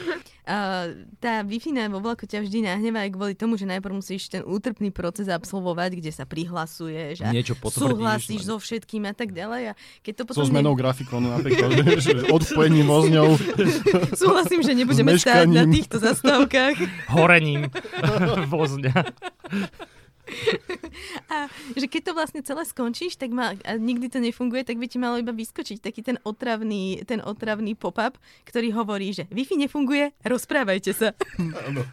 A 0.47 0.87
tá 1.19 1.43
wi 1.43 1.59
vo 1.91 1.99
vlaku 1.99 2.23
ťa 2.23 2.47
vždy 2.47 2.71
nahnevá 2.71 3.03
aj 3.03 3.11
kvôli 3.19 3.35
tomu, 3.35 3.59
že 3.59 3.67
najprv 3.67 3.99
musíš 3.99 4.31
ten 4.31 4.47
útrpný 4.47 4.95
proces 4.95 5.27
absolvovať, 5.27 5.99
kde 5.99 6.15
sa 6.15 6.23
prihlasuješ 6.23 7.27
a 7.27 7.35
Niečo 7.35 7.59
súhlasíš 7.59 8.47
so 8.47 8.55
všetkým 8.63 9.11
a 9.11 9.15
tak 9.15 9.35
ďalej. 9.35 9.75
A 9.75 9.79
keď 10.07 10.23
to 10.23 10.25
So 10.31 10.47
potom 10.47 10.55
zmenou 10.55 10.79
grafikonu 10.79 11.35
napríklad, 11.35 11.75
že 12.07 12.31
odpojením 12.31 12.87
vozňou. 12.87 13.35
ne... 13.35 14.15
súhlasím, 14.15 14.63
že 14.63 14.79
nebudeme 14.79 15.19
stáť 15.19 15.51
na 15.51 15.67
týchto 15.67 15.99
zastávkach. 15.99 16.79
Horením 17.11 17.67
vozňa. 18.47 18.95
A 21.31 21.47
že 21.77 21.87
keď 21.87 22.11
to 22.11 22.13
vlastne 22.17 22.41
celé 22.43 22.63
skončíš, 22.67 23.21
tak 23.21 23.31
má, 23.31 23.55
a 23.63 23.73
nikdy 23.79 24.11
to 24.11 24.19
nefunguje, 24.19 24.67
tak 24.67 24.81
by 24.81 24.87
ti 24.91 24.99
malo 24.99 25.21
iba 25.21 25.31
vyskočiť 25.31 25.79
taký 25.83 26.03
ten 26.03 26.17
otravný, 26.27 27.03
ten 27.07 27.23
otravný 27.23 27.79
pop-up, 27.79 28.19
ktorý 28.49 28.75
hovorí, 28.75 29.13
že 29.13 29.29
Wi-Fi 29.31 29.61
nefunguje, 29.67 30.13
rozprávajte 30.25 30.91
sa. 30.97 31.09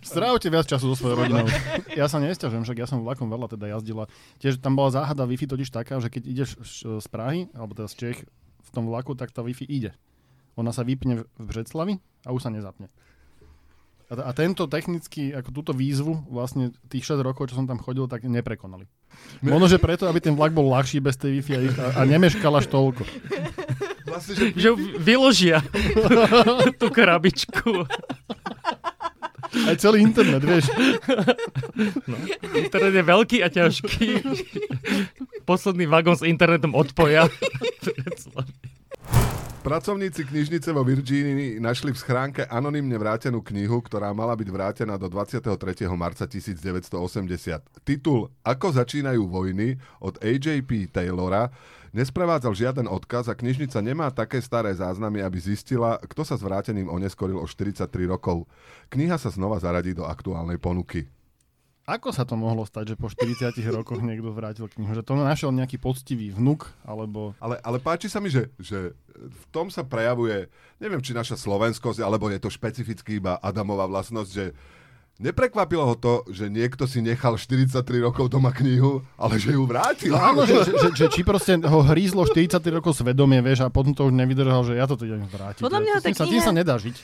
Strávte 0.02 0.48
viac 0.50 0.66
času 0.66 0.94
so 0.94 0.96
svojou 0.98 1.26
rodinou. 1.26 1.46
Ja 1.94 2.10
sa 2.10 2.18
nesťažujem, 2.24 2.64
však 2.66 2.80
ja 2.80 2.88
som 2.90 3.06
vlakom 3.06 3.30
veľa 3.30 3.54
teda 3.54 3.70
jazdila. 3.78 4.10
Tiež 4.42 4.60
tam 4.60 4.74
bola 4.80 4.90
záhada 4.94 5.30
Wi-Fi 5.30 5.46
totiž 5.50 5.70
taká, 5.70 6.00
že 6.00 6.10
keď 6.10 6.24
ideš 6.26 6.50
z 6.82 7.08
Prahy, 7.12 7.52
alebo 7.54 7.78
teda 7.78 7.90
z 7.92 7.96
Čech 8.00 8.18
v 8.64 8.70
tom 8.74 8.90
vlaku, 8.90 9.14
tak 9.14 9.30
tá 9.30 9.44
Wi-Fi 9.46 9.68
ide. 9.70 9.92
Ona 10.54 10.70
sa 10.70 10.86
vypne 10.86 11.26
v 11.26 11.46
Břeclavi 11.50 11.98
a 12.26 12.30
už 12.30 12.46
sa 12.46 12.54
nezapne. 12.54 12.90
A, 14.12 14.30
a 14.30 14.32
tento 14.36 14.68
technicky, 14.68 15.32
ako 15.32 15.50
túto 15.52 15.72
výzvu, 15.72 16.28
vlastne 16.28 16.76
tých 16.92 17.08
6 17.08 17.24
rokov, 17.24 17.52
čo 17.52 17.60
som 17.60 17.68
tam 17.68 17.80
chodil, 17.80 18.08
tak 18.08 18.28
neprekonali. 18.28 18.86
Možno, 19.46 19.70
že 19.70 19.78
preto, 19.78 20.10
aby 20.10 20.20
ten 20.20 20.34
vlak 20.34 20.52
bol 20.52 20.74
ľahší 20.74 21.00
bez 21.00 21.16
tej 21.16 21.40
Wi-Fi 21.40 21.54
a, 21.54 21.62
a, 21.62 21.86
a 22.02 22.10
nemeškal 22.10 22.54
až 22.58 22.68
toľko. 22.68 23.06
vlastne, 24.10 24.34
že 24.34 24.46
Že 24.58 24.70
vyložia 25.00 25.62
tú 26.82 26.90
krabičku. 26.90 27.86
Aj 29.54 29.78
celý 29.78 30.02
internet, 30.02 30.42
vieš. 30.42 30.66
No. 32.10 32.18
Internet 32.58 32.94
je 32.98 33.04
veľký 33.06 33.38
a 33.46 33.54
ťažký. 33.54 34.26
Posledný 35.46 35.86
vagón 35.86 36.18
s 36.18 36.26
internetom 36.26 36.74
odpoja. 36.74 37.30
Pracovníci 39.64 40.28
knižnice 40.28 40.76
vo 40.76 40.84
Virgínii 40.84 41.56
našli 41.64 41.96
v 41.96 42.02
schránke 42.04 42.44
anonymne 42.52 43.00
vrátenú 43.00 43.40
knihu, 43.40 43.80
ktorá 43.80 44.12
mala 44.12 44.36
byť 44.36 44.50
vrátená 44.52 45.00
do 45.00 45.08
23. 45.08 45.56
marca 45.96 46.28
1980. 46.28 46.92
Titul 47.88 48.28
Ako 48.44 48.76
začínajú 48.76 49.24
vojny 49.24 49.80
od 50.04 50.20
AJP 50.20 50.92
Taylora 50.92 51.48
nesprevádzal 51.96 52.52
žiaden 52.52 52.92
odkaz 52.92 53.32
a 53.32 53.40
knižnica 53.40 53.80
nemá 53.80 54.12
také 54.12 54.44
staré 54.44 54.76
záznamy, 54.76 55.24
aby 55.24 55.40
zistila, 55.40 55.96
kto 55.96 56.28
sa 56.28 56.36
s 56.36 56.44
vráteným 56.44 56.92
oneskoril 56.92 57.40
o 57.40 57.48
43 57.48 57.88
rokov. 58.04 58.44
Kniha 58.92 59.16
sa 59.16 59.32
znova 59.32 59.64
zaradí 59.64 59.96
do 59.96 60.04
aktuálnej 60.04 60.60
ponuky. 60.60 61.08
Ako 61.84 62.16
sa 62.16 62.24
to 62.24 62.40
mohlo 62.40 62.64
stať, 62.64 62.94
že 62.94 62.96
po 62.96 63.12
40 63.12 63.60
rokoch 63.76 64.00
niekto 64.00 64.32
vrátil 64.32 64.72
knihu? 64.72 64.96
Že 64.96 65.04
to 65.04 65.20
našiel 65.20 65.52
nejaký 65.52 65.76
poctivý 65.76 66.32
vnuk, 66.32 66.72
alebo... 66.88 67.36
Ale, 67.44 67.60
ale 67.60 67.84
páči 67.84 68.08
sa 68.08 68.24
mi, 68.24 68.32
že, 68.32 68.48
že 68.56 68.96
v 69.12 69.44
tom 69.52 69.68
sa 69.68 69.84
prejavuje, 69.84 70.48
neviem, 70.80 71.04
či 71.04 71.12
naša 71.12 71.36
slovenskosť, 71.36 72.00
alebo 72.00 72.32
je 72.32 72.40
to 72.40 72.48
špecificky 72.48 73.20
iba 73.20 73.36
Adamová 73.44 73.92
vlastnosť, 73.92 74.32
že 74.32 74.46
Neprekvapilo 75.22 75.86
ho 75.86 75.94
to, 75.94 76.26
že 76.34 76.50
niekto 76.50 76.90
si 76.90 76.98
nechal 76.98 77.38
43 77.38 77.86
rokov 78.02 78.34
doma 78.34 78.50
knihu, 78.50 79.06
ale 79.14 79.38
že 79.38 79.54
ju 79.54 79.62
vrátil. 79.70 80.10
No 80.10 80.18
áno, 80.18 80.42
že, 80.42 80.66
že, 80.66 80.90
že, 80.90 81.06
či 81.06 81.22
proste 81.22 81.54
ho 81.62 81.80
hrízlo 81.86 82.26
43 82.26 82.58
rokov 82.74 82.98
svedomie, 82.98 83.38
vieš, 83.46 83.62
a 83.62 83.70
potom 83.70 83.94
to 83.94 84.10
už 84.10 84.14
nevydržal, 84.18 84.66
že 84.66 84.74
ja 84.74 84.90
to 84.90 84.98
idem 85.06 85.22
vrátiť. 85.30 85.62
Podľa 85.62 85.80
mňa 85.86 85.96
tým, 86.02 86.16
tá 86.18 86.18
sa, 86.18 86.26
tým 86.26 86.42
kniha- 86.42 86.48
sa 86.50 86.52
nedá 86.52 86.76
žiť. 86.82 86.96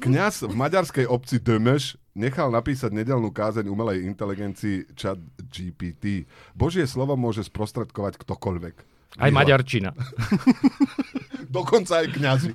Kňaz 0.00 0.48
v 0.48 0.54
maďarskej 0.54 1.04
obci 1.10 1.42
Dömeš 1.42 1.99
nechal 2.14 2.50
napísať 2.50 2.90
nedelnú 2.90 3.30
kázeň 3.30 3.70
umelej 3.70 4.06
inteligencii 4.06 4.90
chat 4.98 5.18
GPT. 5.50 6.26
Božie 6.52 6.84
slovo 6.86 7.14
môže 7.14 7.46
sprostredkovať 7.46 8.18
ktokoľvek. 8.18 8.74
Aj 9.18 9.26
Vyhla- 9.26 9.38
Maďarčina. 9.42 9.90
Dokonca 11.56 12.02
aj 12.02 12.06
kňazi. 12.14 12.52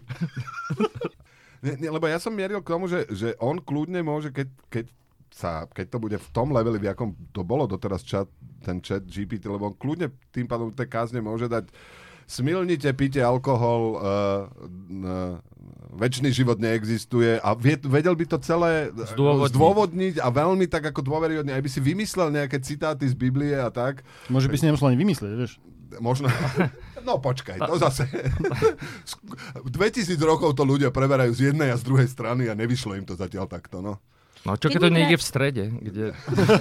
nie, 1.63 1.73
nie, 1.83 1.89
lebo 1.91 2.07
ja 2.07 2.15
som 2.19 2.31
mieril 2.31 2.63
k 2.63 2.71
tomu, 2.71 2.87
že, 2.87 3.03
že 3.11 3.35
on 3.43 3.59
kľudne 3.59 3.99
môže, 3.99 4.31
keď, 4.31 4.47
keď, 4.71 4.85
sa, 5.35 5.67
keď 5.67 5.85
to 5.91 5.97
bude 5.99 6.15
v 6.15 6.29
tom 6.31 6.55
leveli, 6.55 6.79
v 6.79 6.95
akom 6.95 7.11
to 7.35 7.43
bolo 7.43 7.67
doteraz 7.67 8.07
chat, 8.07 8.31
ten 8.63 8.79
chat 8.79 9.03
GPT, 9.03 9.51
lebo 9.51 9.67
on 9.71 9.75
kľudne 9.75 10.15
tým 10.31 10.47
pádom 10.47 10.71
tej 10.71 10.87
kázne 10.87 11.19
môže 11.19 11.51
dať 11.51 11.67
smilnite, 12.25 12.89
pite 12.97 13.21
alkohol, 13.21 13.81
uh, 13.95 14.01
uh, 14.49 15.38
väčší 15.95 16.43
život 16.43 16.59
neexistuje 16.59 17.39
a 17.39 17.55
vie, 17.55 17.79
vedel 17.88 18.13
by 18.19 18.25
to 18.27 18.38
celé 18.43 18.91
eh, 18.91 19.07
Zdôvodniť. 19.15 19.51
zdôvodniť 19.55 20.15
a 20.19 20.27
veľmi 20.27 20.67
tak 20.67 20.91
ako 20.91 20.99
dôveryhodne, 21.01 21.55
aj 21.55 21.63
by 21.63 21.69
si 21.71 21.79
vymyslel 21.79 22.35
nejaké 22.35 22.59
citáty 22.59 23.07
z 23.07 23.15
Biblie 23.15 23.55
a 23.55 23.71
tak. 23.71 24.03
Môže 24.27 24.51
by 24.51 24.55
si 24.59 24.67
nemusel 24.67 24.91
ani 24.91 24.99
vymyslieť, 24.99 25.33
vieš. 25.39 25.55
Možno. 26.03 26.27
No 27.07 27.21
počkaj, 27.21 27.61
to 27.61 27.77
zase... 27.79 28.09
2000 29.63 30.17
rokov 30.25 30.57
to 30.57 30.67
ľudia 30.67 30.91
preberajú 30.91 31.31
z 31.31 31.53
jednej 31.53 31.71
a 31.71 31.79
z 31.79 31.88
druhej 31.88 32.09
strany 32.11 32.51
a 32.51 32.57
nevyšlo 32.57 32.97
im 32.99 33.05
to 33.07 33.15
zatiaľ 33.15 33.47
takto, 33.47 33.79
no. 33.79 34.01
No 34.45 34.53
čo 34.61 34.69
keď 34.69 34.89
to 34.89 34.93
niekde 34.93 35.17
v 35.17 35.25
strede, 35.25 35.63
kde... 35.73 36.05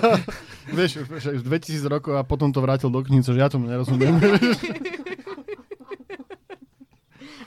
Vieš, 0.79 1.05
vieš, 1.05 1.45
2000 1.45 1.85
rokov 1.85 2.17
a 2.17 2.25
potom 2.25 2.49
to 2.49 2.65
vrátil 2.65 2.89
do 2.89 3.05
knihy, 3.05 3.21
že 3.21 3.37
ja 3.37 3.53
tomu 3.53 3.69
nerozumiem. 3.69 4.17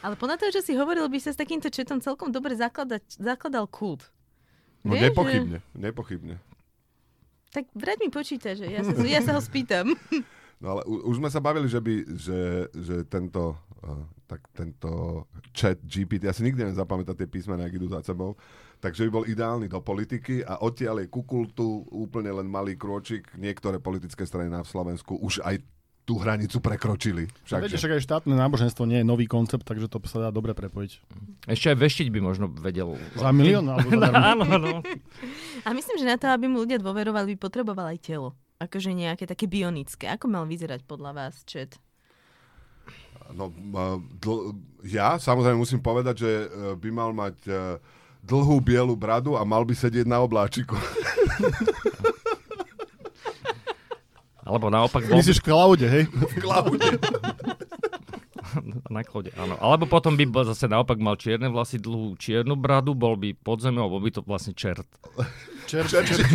Ale 0.07 0.15
podľa 0.15 0.39
toho, 0.39 0.55
čo 0.55 0.63
si 0.63 0.71
hovoril, 0.79 1.03
by 1.11 1.19
sa 1.19 1.35
s 1.35 1.37
takýmto 1.37 1.67
četom 1.67 1.99
celkom 1.99 2.31
dobre 2.31 2.55
zakladať, 2.55 3.19
zakladal 3.19 3.67
kult. 3.67 4.07
No 4.87 4.95
Vieš, 4.95 5.11
nepochybne, 5.11 5.59
nepochybne. 5.75 6.35
Tak 7.51 7.67
vrať 7.75 7.97
mi 7.99 8.07
počíta, 8.07 8.55
že 8.55 8.71
ja 8.71 8.87
sa, 8.87 8.95
ja 9.03 9.19
sa 9.19 9.35
ho 9.35 9.41
spýtam. 9.43 9.91
No 10.57 10.73
ale 10.73 10.81
u, 10.89 11.13
už 11.13 11.21
sme 11.21 11.29
sa 11.29 11.37
bavili, 11.37 11.69
že 11.69 11.77
by, 11.77 12.17
že, 12.17 12.41
že 12.73 12.95
tento, 13.05 13.53
uh, 13.85 14.03
tak 14.25 14.41
tento 14.57 15.21
chat 15.53 15.77
GPT, 15.85 16.25
ja 16.25 16.33
si 16.33 16.41
nikdy 16.41 16.65
neviem 16.65 16.73
zapamätať 16.73 17.13
tie 17.13 17.29
písmená, 17.29 17.69
ak 17.69 17.77
idú 17.77 17.85
za 17.85 18.01
sebou, 18.01 18.33
takže 18.81 19.05
by 19.05 19.09
bol 19.13 19.29
ideálny 19.29 19.69
do 19.69 19.77
politiky 19.85 20.41
a 20.41 20.57
odtiaľ 20.65 21.05
je 21.05 21.13
ku 21.13 21.21
kultu 21.29 21.85
úplne 21.93 22.33
len 22.33 22.49
malý 22.49 22.73
krôčik. 22.73 23.37
Niektoré 23.37 23.77
politické 23.77 24.25
strany 24.25 24.49
na 24.49 24.65
Slovensku 24.65 25.21
už 25.21 25.45
aj 25.45 25.61
tú 26.07 26.15
hranicu 26.15 26.63
prekročili. 26.63 27.27
Však, 27.43 27.67
Všakže. 27.67 27.75
však 27.75 27.91
aj 27.99 28.01
štátne 28.07 28.33
náboženstvo 28.39 28.87
nie 28.87 29.03
je 29.03 29.05
nový 29.05 29.27
koncept, 29.27 29.67
takže 29.67 29.91
to 29.91 29.99
sa 30.07 30.23
dá 30.23 30.29
dobre 30.31 30.55
prepojiť. 30.55 31.03
Ešte 31.51 31.75
aj 31.75 31.77
veštiť 31.83 32.07
by 32.15 32.19
možno 32.23 32.47
vedel. 32.47 32.95
Za 33.19 33.35
milión 33.35 33.67
alebo 33.67 33.91
za. 33.91 34.07
Áno, 34.31 34.47
no. 34.47 34.79
A 35.67 35.69
myslím, 35.75 35.99
že 35.99 36.07
na 36.07 36.15
to, 36.15 36.31
aby 36.31 36.47
mu 36.47 36.63
ľudia 36.63 36.79
dôverovali, 36.79 37.35
by 37.35 37.37
potreboval 37.43 37.91
aj 37.91 37.99
telo. 37.99 38.39
Akože 38.63 38.95
nejaké 38.95 39.27
také 39.27 39.51
bionické. 39.51 40.07
Ako 40.07 40.31
mal 40.31 40.47
vyzerať 40.47 40.87
podľa 40.87 41.11
vás 41.11 41.43
chat? 41.43 41.75
No, 43.35 43.51
dl- 44.23 44.55
ja 44.87 45.19
samozrejme 45.19 45.59
musím 45.59 45.83
povedať, 45.83 46.23
že 46.23 46.31
e, 46.31 46.47
by 46.79 46.89
mal 46.95 47.11
mať 47.11 47.35
e, 47.43 47.51
dlhú 48.23 48.63
bielu 48.63 48.95
bradu 48.95 49.35
a 49.35 49.43
mal 49.43 49.67
by 49.67 49.75
sedieť 49.75 50.07
na 50.07 50.23
obláčiku. 50.23 50.79
Alebo 54.47 54.71
naopak 54.71 55.03
bol 55.11 55.19
Myslíš 55.19 55.43
v 55.43 55.45
cloude, 55.51 55.83
hej? 55.83 56.07
v 56.31 56.35
klaude. 56.39 56.87
na 58.87 59.03
klode, 59.03 59.35
áno. 59.35 59.59
Alebo 59.59 59.83
potom 59.91 60.15
by 60.15 60.23
bol 60.23 60.47
zase 60.47 60.71
naopak 60.71 60.95
mal 61.03 61.19
čierne 61.19 61.51
vlasy, 61.51 61.83
dlhú 61.83 62.15
čiernu 62.15 62.55
bradu, 62.55 62.95
bol 62.95 63.19
by 63.19 63.35
pod 63.35 63.59
zemou, 63.59 63.91
bol 63.91 63.99
by 63.99 64.09
to 64.15 64.23
vlastne 64.23 64.55
čert. 64.55 64.87
Čer, 65.67 65.83
čer, 65.83 66.07
čer. 66.07 66.23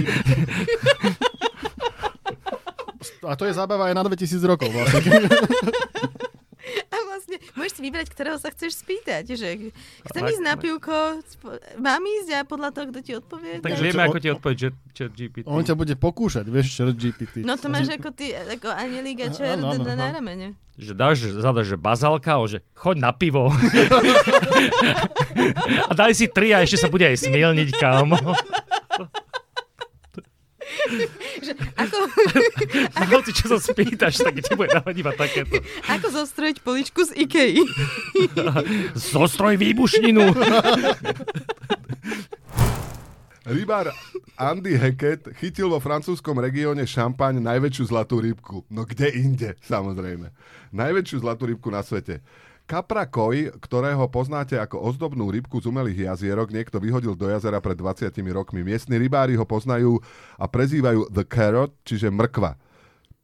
A 3.22 3.34
to 3.38 3.46
je 3.46 3.54
zábava 3.54 3.90
aj 3.90 3.94
na 3.94 4.02
2000 4.06 4.50
rokov 4.50 4.68
vlastne. 4.70 5.00
Vlastne, 7.22 7.38
môžeš 7.54 7.72
si 7.78 7.82
vybrať, 7.86 8.06
ktorého 8.10 8.34
sa 8.34 8.50
chceš 8.50 8.82
spýtať. 8.82 9.22
Že 9.38 9.70
chcem 10.10 10.22
ísť 10.26 10.42
na 10.42 10.58
pivko, 10.58 11.22
mám 11.78 12.02
ísť 12.02 12.28
a 12.34 12.40
podľa 12.42 12.74
toho, 12.74 12.90
kto 12.90 12.98
ti 12.98 13.12
odpovie. 13.14 13.62
Tak 13.62 13.78
vieme, 13.78 14.02
ako 14.02 14.18
ti 14.18 14.28
odpovedť 14.34 14.58
chat, 14.58 14.74
chat 14.90 15.12
GPT. 15.14 15.46
On 15.46 15.62
ťa 15.62 15.78
bude 15.78 15.94
pokúšať, 15.94 16.50
vieš, 16.50 16.82
čer 16.82 16.90
GPT. 16.90 17.46
No 17.46 17.54
to 17.54 17.70
máš 17.70 17.94
ako 18.02 18.10
ty, 18.10 18.34
ako 18.34 18.74
Anelík 18.74 19.22
a 19.22 19.30
Čer 19.30 19.54
na, 19.54 20.10
ramene. 20.10 20.58
Že 20.74 20.92
dáš, 20.98 21.30
zadaš, 21.30 21.70
že 21.70 21.78
bazálka, 21.78 22.42
o, 22.42 22.50
že 22.50 22.58
choď 22.74 22.96
na 22.98 23.14
pivo. 23.14 23.54
a 25.86 25.92
daj 25.94 26.18
si 26.18 26.26
tri 26.26 26.50
a 26.50 26.66
ešte 26.66 26.82
sa 26.82 26.90
bude 26.90 27.06
aj 27.06 27.22
smielniť, 27.22 27.70
kámo. 27.78 28.18
Ako, 31.82 31.96
A 32.98 33.00
hoci 33.08 33.30
čo 33.32 33.46
sa 33.52 33.58
spýtaš, 33.58 34.22
tak 34.22 34.40
ti 34.40 34.52
bude 34.54 34.72
dávať 34.72 34.94
iba 34.98 35.12
takéto. 35.14 35.58
ako 35.94 36.06
zostrojiť 36.24 36.56
poličku 36.60 37.00
z 37.08 37.10
Ikei. 37.24 37.60
Zostroj 38.96 39.56
výbušninu. 39.58 40.32
Rybár 43.42 43.90
Andy 44.38 44.78
Hackett 44.78 45.34
chytil 45.34 45.66
vo 45.66 45.82
francúzskom 45.82 46.38
regióne 46.38 46.86
Šampaň 46.86 47.42
najväčšiu 47.42 47.90
zlatú 47.90 48.22
rybku. 48.22 48.62
No 48.70 48.86
kde 48.86 49.10
inde, 49.18 49.50
samozrejme. 49.66 50.30
Najväčšiu 50.70 51.26
zlatú 51.26 51.50
rybku 51.50 51.68
na 51.68 51.82
svete. 51.82 52.22
Kapra 52.64 53.04
koi, 53.04 53.50
ktorého 53.52 54.06
poznáte 54.08 54.56
ako 54.56 54.80
ozdobnú 54.80 55.28
rybku 55.28 55.60
z 55.60 55.68
umelých 55.68 56.08
jazierok, 56.08 56.54
niekto 56.54 56.78
vyhodil 56.78 57.12
do 57.18 57.28
jazera 57.28 57.58
pred 57.58 57.76
20 57.76 58.14
rokmi. 58.32 58.64
Miestni 58.64 58.96
rybári 58.96 59.36
ho 59.36 59.44
poznajú 59.44 60.00
a 60.38 60.46
prezývajú 60.46 61.10
The 61.10 61.24
Carrot, 61.26 61.74
čiže 61.84 62.08
mrkva. 62.08 62.56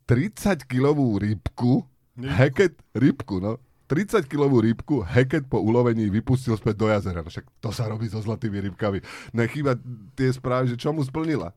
30-kilovú 0.08 1.20
rybku, 1.20 1.86
Hackett 2.18 2.76
rybku, 2.96 3.38
no. 3.38 3.62
30-kilovú 3.88 4.60
rybku 4.60 5.00
Hackett 5.00 5.48
po 5.48 5.64
ulovení 5.64 6.12
vypustil 6.12 6.58
späť 6.60 6.76
do 6.76 6.86
jazera. 6.92 7.24
No 7.24 7.32
však 7.32 7.48
to 7.64 7.72
sa 7.72 7.88
robí 7.88 8.04
so 8.10 8.20
zlatými 8.20 8.60
rybkami. 8.68 9.00
Nechýba 9.32 9.80
tie 10.12 10.28
správy, 10.28 10.76
že 10.76 10.76
čo 10.76 10.92
mu 10.92 11.00
splnila. 11.00 11.56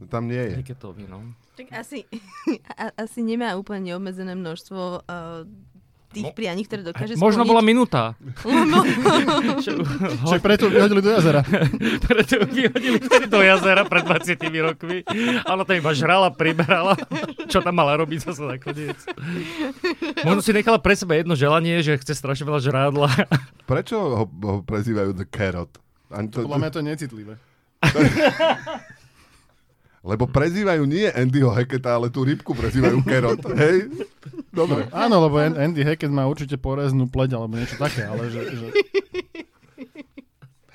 No, 0.00 0.08
tam 0.08 0.32
nie 0.32 0.40
je. 0.40 0.64
Heketovi, 0.64 1.04
no. 1.04 1.36
Tak 1.54 1.70
asi, 1.76 2.08
a, 2.80 2.88
asi 2.96 3.20
nemá 3.20 3.52
úplne 3.54 3.92
neobmedzené 3.92 4.32
množstvo 4.32 4.80
uh, 5.04 5.44
tých 6.14 6.24
Mo- 6.24 6.32
prianí, 6.32 6.62
ktoré 6.62 6.86
dokáže 6.86 7.18
Možno 7.18 7.42
splniť. 7.42 7.50
bola 7.50 7.62
minúta. 7.62 8.02
Však 10.24 10.40
preto 10.40 10.70
vyhodili 10.70 11.02
do 11.02 11.10
jazera. 11.10 11.42
Preto 12.06 12.46
vyhodili 12.46 12.98
vtedy 12.98 13.26
do 13.26 13.40
jazera 13.40 13.82
pred 13.82 14.06
20 14.06 14.38
rokmi. 14.62 15.02
A 15.42 15.48
ona 15.50 15.66
tam 15.66 15.74
iba 15.74 15.90
žrala, 15.90 16.30
priberala. 16.30 16.94
Čo 17.46 17.58
tam 17.58 17.74
mala 17.74 17.98
robiť 17.98 18.18
zase 18.24 18.46
nakoniec. 18.46 18.96
Možno 20.22 20.40
si 20.40 20.54
nechala 20.54 20.78
pre 20.78 20.94
seba 20.94 21.18
jedno 21.18 21.34
želanie, 21.34 21.82
že 21.82 21.98
chce 21.98 22.14
strašne 22.14 22.46
veľa 22.46 22.60
žrádla. 22.62 23.10
Prečo 23.70 23.96
ho, 23.96 24.24
ho 24.24 24.54
prezývajú 24.62 25.10
The 25.12 25.26
Carrot? 25.26 25.72
Ani 26.08 26.30
to, 26.30 26.46
Podľa 26.46 26.60
mňa 26.60 26.70
to 26.70 26.78
je 26.78 26.86
necitlivé. 26.86 27.34
Lebo 30.04 30.28
prezývajú 30.28 30.84
nie 30.84 31.08
Andyho 31.08 31.48
Hacketta, 31.48 31.96
ale 31.96 32.12
tú 32.12 32.28
rybku 32.28 32.52
prezývajú 32.52 33.00
Carrot. 33.08 33.40
Hej? 33.64 33.88
Dobre. 34.52 34.84
Áno, 34.92 35.24
lebo 35.24 35.40
An- 35.40 35.56
Andy 35.56 35.80
Hackett 35.80 36.12
má 36.12 36.28
určite 36.28 36.60
poreznú 36.60 37.08
pleť 37.08 37.40
alebo 37.40 37.56
niečo 37.56 37.80
také, 37.80 38.04
ale 38.04 38.28
že, 38.28 38.52
že 38.52 38.66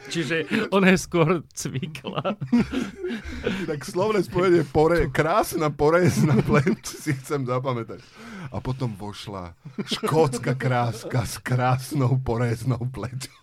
Čiže 0.10 0.50
ona 0.74 0.90
je 0.92 1.00
skôr 1.00 1.46
cvikla. 1.54 2.34
Tak 3.70 3.86
slovné 3.86 4.26
spojenie 4.26 4.66
pore, 4.66 5.08
krásna 5.14 5.70
porezná 5.70 6.42
pleť 6.42 6.82
si 6.82 7.14
chcem 7.14 7.46
zapamätať. 7.46 8.02
A 8.50 8.58
potom 8.58 8.98
vošla 8.98 9.54
škótska 9.86 10.58
kráska 10.58 11.22
s 11.24 11.38
krásnou 11.38 12.18
poreznou 12.18 12.82
pleťou. 12.90 13.39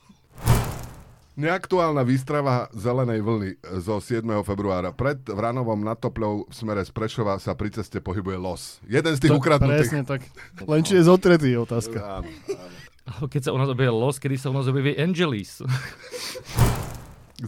Neaktuálna 1.37 2.01
výstrava 2.01 2.73
zelenej 2.73 3.21
vlny 3.21 3.61
zo 3.85 4.01
7. 4.01 4.25
februára. 4.41 4.97
Pred 4.97 5.29
Vranovom 5.29 5.77
nad 5.85 6.01
Topľou 6.01 6.49
v 6.49 6.55
smere 6.57 6.81
z 6.81 6.89
Prešova 6.97 7.37
sa 7.37 7.53
pri 7.53 7.77
ceste 7.77 8.01
pohybuje 8.01 8.41
los. 8.41 8.81
Jeden 8.89 9.13
z 9.13 9.21
tých 9.21 9.37
to, 9.37 9.41
ukradnutých. 9.45 9.85
presne 9.85 10.03
tak. 10.09 10.25
Len 10.65 10.81
či 10.81 10.97
je 10.97 11.05
zotretý, 11.05 11.53
je 11.53 11.61
otázka. 11.61 12.25
Áno, 12.25 12.33
áno. 12.57 12.77
Ale 13.05 13.27
keď 13.29 13.43
sa 13.45 13.51
u 13.53 13.59
nás 13.61 13.69
objaví 13.69 13.93
Los, 13.93 14.17
kedy 14.17 14.41
sa 14.41 14.49
u 14.49 14.57
nás 14.57 14.65
objaví 14.65 14.97
Angelis. 14.97 15.61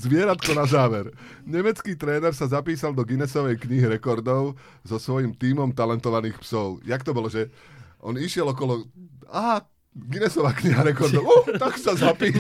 Zvieratko 0.05 0.53
na 0.53 0.69
záver. 0.69 1.09
Nemecký 1.49 1.97
tréner 1.97 2.37
sa 2.37 2.45
zapísal 2.45 2.93
do 2.93 3.09
Guinnessovej 3.09 3.57
knihy 3.57 3.89
rekordov 3.89 4.61
so 4.85 5.01
svojím 5.01 5.33
tímom 5.33 5.73
talentovaných 5.73 6.37
psov. 6.45 6.85
Jak 6.85 7.01
to 7.09 7.17
bolo, 7.17 7.33
že 7.33 7.49
on 8.05 8.21
išiel 8.21 8.53
okolo... 8.53 8.85
Aha, 9.33 9.65
Guinnessová 10.07 10.55
kniha 10.55 10.87
rekordov. 10.87 11.27
Uh, 11.29 11.59
tak 11.59 11.75
sa 11.77 11.93
zapíš. 11.99 12.39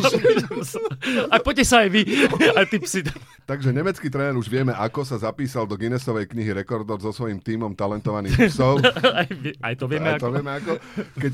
A 1.34 1.42
poďte 1.42 1.64
sa 1.66 1.82
aj 1.84 1.88
vy, 1.90 2.02
aj 2.58 2.66
ty 2.70 2.78
psi. 2.78 3.00
Takže 3.44 3.74
nemecký 3.74 4.08
tréner 4.08 4.36
už 4.36 4.46
vieme, 4.46 4.70
ako 4.70 5.02
sa 5.02 5.18
zapísal 5.18 5.66
do 5.66 5.74
Guinnessovej 5.74 6.28
knihy 6.30 6.54
rekordov 6.54 7.00
so 7.02 7.10
svojím 7.10 7.40
tímom 7.42 7.72
talentovaných 7.74 8.52
psov. 8.52 8.80
Aj, 8.84 9.28
aj 9.64 9.74
to 9.76 9.84
vieme 9.88 10.14
Aj 10.14 10.20
to 10.20 10.28
ako. 10.28 10.34
vieme 10.38 10.52
ako. 10.54 10.72
Keď 11.18 11.32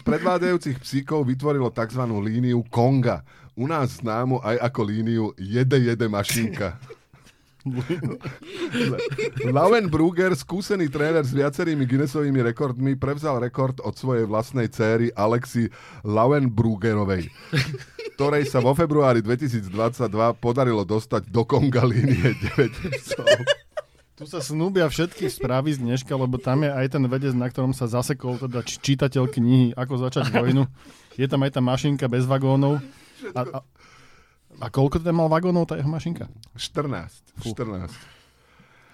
14 0.00 0.06
predvádzajúcich 0.06 0.76
psíkov 0.80 1.26
vytvorilo 1.26 1.68
tzv. 1.72 2.02
líniu 2.06 2.62
Konga, 2.68 3.24
u 3.56 3.64
nás 3.66 3.98
známu 4.00 4.40
aj 4.44 4.56
ako 4.60 4.80
líniu 4.84 5.24
Jede 5.36 5.80
Jede 5.80 6.06
mašinka. 6.08 6.76
Lauren 9.56 9.88
Brugger, 9.88 10.36
skúsený 10.36 10.92
tréner 10.92 11.24
s 11.24 11.32
viacerými 11.32 11.88
Guinnessovými 11.88 12.44
rekordmi, 12.52 12.92
prevzal 13.00 13.40
rekord 13.40 13.80
od 13.80 13.96
svojej 13.96 14.28
vlastnej 14.28 14.68
céry 14.68 15.08
Alexi 15.16 15.72
Lauenbruggerovej, 16.04 17.32
ktorej 18.20 18.44
sa 18.52 18.60
vo 18.60 18.76
februári 18.76 19.24
2022 19.24 19.72
podarilo 20.36 20.84
dostať 20.84 21.32
do 21.32 21.42
Konga 21.48 21.88
línie 21.88 22.36
9 22.36 23.00
psov. 23.00 23.28
Tu 24.14 24.30
sa 24.30 24.38
snúbia 24.38 24.86
všetky 24.86 25.26
správy 25.26 25.74
z 25.74 25.82
dneška, 25.82 26.14
lebo 26.14 26.38
tam 26.38 26.62
je 26.62 26.70
aj 26.70 26.86
ten 26.86 27.02
vedec, 27.10 27.34
na 27.34 27.50
ktorom 27.50 27.74
sa 27.74 27.90
zasekol 27.90 28.38
teda 28.38 28.62
čítateľ 28.62 29.26
knihy 29.26 29.74
Ako 29.74 29.98
začať 29.98 30.30
vojnu. 30.30 30.70
Je 31.18 31.26
tam 31.26 31.42
aj 31.42 31.58
tá 31.58 31.60
mašinka 31.64 32.06
bez 32.06 32.22
vagónov. 32.22 32.78
A, 33.34 33.40
a, 33.42 33.58
a 34.56 34.66
koľko 34.68 34.98
teda 34.98 35.10
mal 35.10 35.26
vagónov 35.26 35.64
tá 35.64 35.74
jeho 35.74 35.88
mašinka? 35.88 36.26
14. 36.54 37.42
14. 37.42 37.90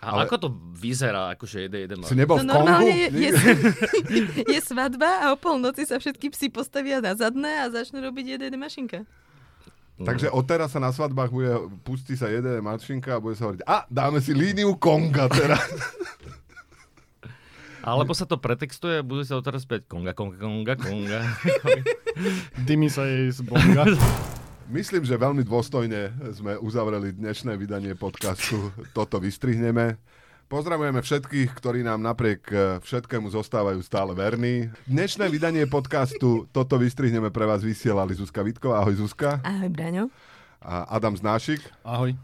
A 0.01 0.17
Ale- 0.17 0.25
ako 0.25 0.37
to 0.39 0.49
vyzerá, 0.75 1.37
akože 1.37 1.69
jede 1.69 1.85
jeden 1.85 2.01
Si 2.05 2.17
nebol 2.17 2.41
v 2.41 2.49
No 2.49 2.57
Kongu? 2.57 2.65
normálne 2.65 2.89
je, 2.89 3.09
je, 3.13 3.31
je 4.57 4.61
svadba 4.65 5.29
a 5.29 5.33
o 5.33 5.37
polnoci 5.37 5.85
sa 5.85 6.01
všetky 6.01 6.33
psi 6.33 6.49
postavia 6.49 7.05
na 7.05 7.13
zadné 7.13 7.61
a 7.61 7.69
začnú 7.69 8.01
robiť 8.01 8.41
jeden 8.41 8.57
mašinka. 8.57 9.05
Takže 10.01 10.33
odteraz 10.33 10.73
sa 10.73 10.81
na 10.81 10.89
svadbách 10.89 11.29
bude, 11.29 11.53
pustí 11.85 12.17
sa 12.17 12.33
jeden 12.33 12.65
mašinka 12.65 13.13
a 13.13 13.21
bude 13.21 13.37
sa 13.37 13.45
hovoriť, 13.45 13.69
a 13.69 13.85
dáme 13.87 14.25
si 14.25 14.33
líniu 14.33 14.73
Konga 14.81 15.29
teraz. 15.29 15.61
Alebo 17.81 18.13
sa 18.13 18.25
to 18.25 18.37
pretextuje, 18.37 19.01
budú 19.01 19.21
sa 19.21 19.37
to 19.37 19.43
teraz 19.43 19.65
späť 19.65 19.85
konga, 19.85 20.13
konga, 20.13 20.37
konga, 20.37 20.75
konga. 20.77 21.21
Dymi 22.61 22.89
sa 22.89 23.05
jej 23.05 23.29
z 23.31 23.41
bonga. 23.41 23.85
Myslím, 24.71 25.03
že 25.03 25.19
veľmi 25.19 25.43
dôstojne 25.43 26.15
sme 26.31 26.55
uzavreli 26.63 27.11
dnešné 27.11 27.59
vydanie 27.59 27.99
podcastu. 27.99 28.71
Toto 28.95 29.19
vystrihneme. 29.19 29.99
Pozdravujeme 30.47 31.03
všetkých, 31.03 31.51
ktorí 31.59 31.83
nám 31.83 31.99
napriek 31.99 32.43
eh, 32.55 32.79
všetkému 32.79 33.35
zostávajú 33.35 33.83
stále 33.83 34.15
verní. 34.15 34.71
Dnešné 34.87 35.27
vydanie 35.27 35.67
podcastu 35.67 36.47
Toto 36.55 36.79
vystrihneme 36.79 37.35
pre 37.35 37.51
vás 37.51 37.67
vysielali 37.67 38.15
Zuzka 38.15 38.47
Vitková. 38.47 38.87
Ahoj 38.87 39.03
Zuzka. 39.03 39.43
Ahoj, 39.43 39.75
Braňo. 39.75 40.07
A 40.63 40.87
Adam 40.87 41.19
Znášik. 41.19 41.67
Ahoj. 41.83 42.15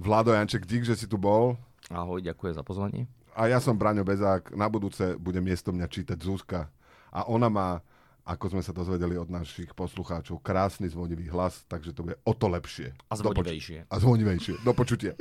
Vlado 0.00 0.32
Janček, 0.32 0.64
dík, 0.64 0.88
že 0.88 0.96
si 0.96 1.04
tu 1.04 1.20
bol. 1.20 1.60
Ahoj, 1.92 2.24
ďakujem 2.24 2.56
za 2.56 2.64
pozvanie. 2.64 3.04
A 3.36 3.52
ja 3.52 3.60
som 3.60 3.76
Braňo 3.76 4.08
Bezák. 4.08 4.56
Na 4.56 4.72
budúce 4.72 5.20
bude 5.20 5.44
miesto 5.44 5.68
mňa 5.68 5.84
čítať 5.84 6.16
Zuzka. 6.16 6.72
A 7.12 7.28
ona 7.28 7.52
má, 7.52 7.84
ako 8.22 8.44
sme 8.48 8.62
sa 8.62 8.70
dozvedeli 8.70 9.18
od 9.18 9.26
našich 9.26 9.74
poslucháčov, 9.74 10.38
krásny 10.38 10.86
zvonivý 10.86 11.26
hlas, 11.26 11.66
takže 11.66 11.90
to 11.90 12.04
bude 12.04 12.16
o 12.22 12.32
to 12.32 12.46
lepšie. 12.46 12.94
A 13.08 13.14
Do 13.14 13.30
poč- 13.30 13.42
zvodivejšie. 13.42 13.78
A 13.90 13.94
zvonivejšie. 13.98 14.54
Do 14.62 14.72
počutia. 14.72 15.12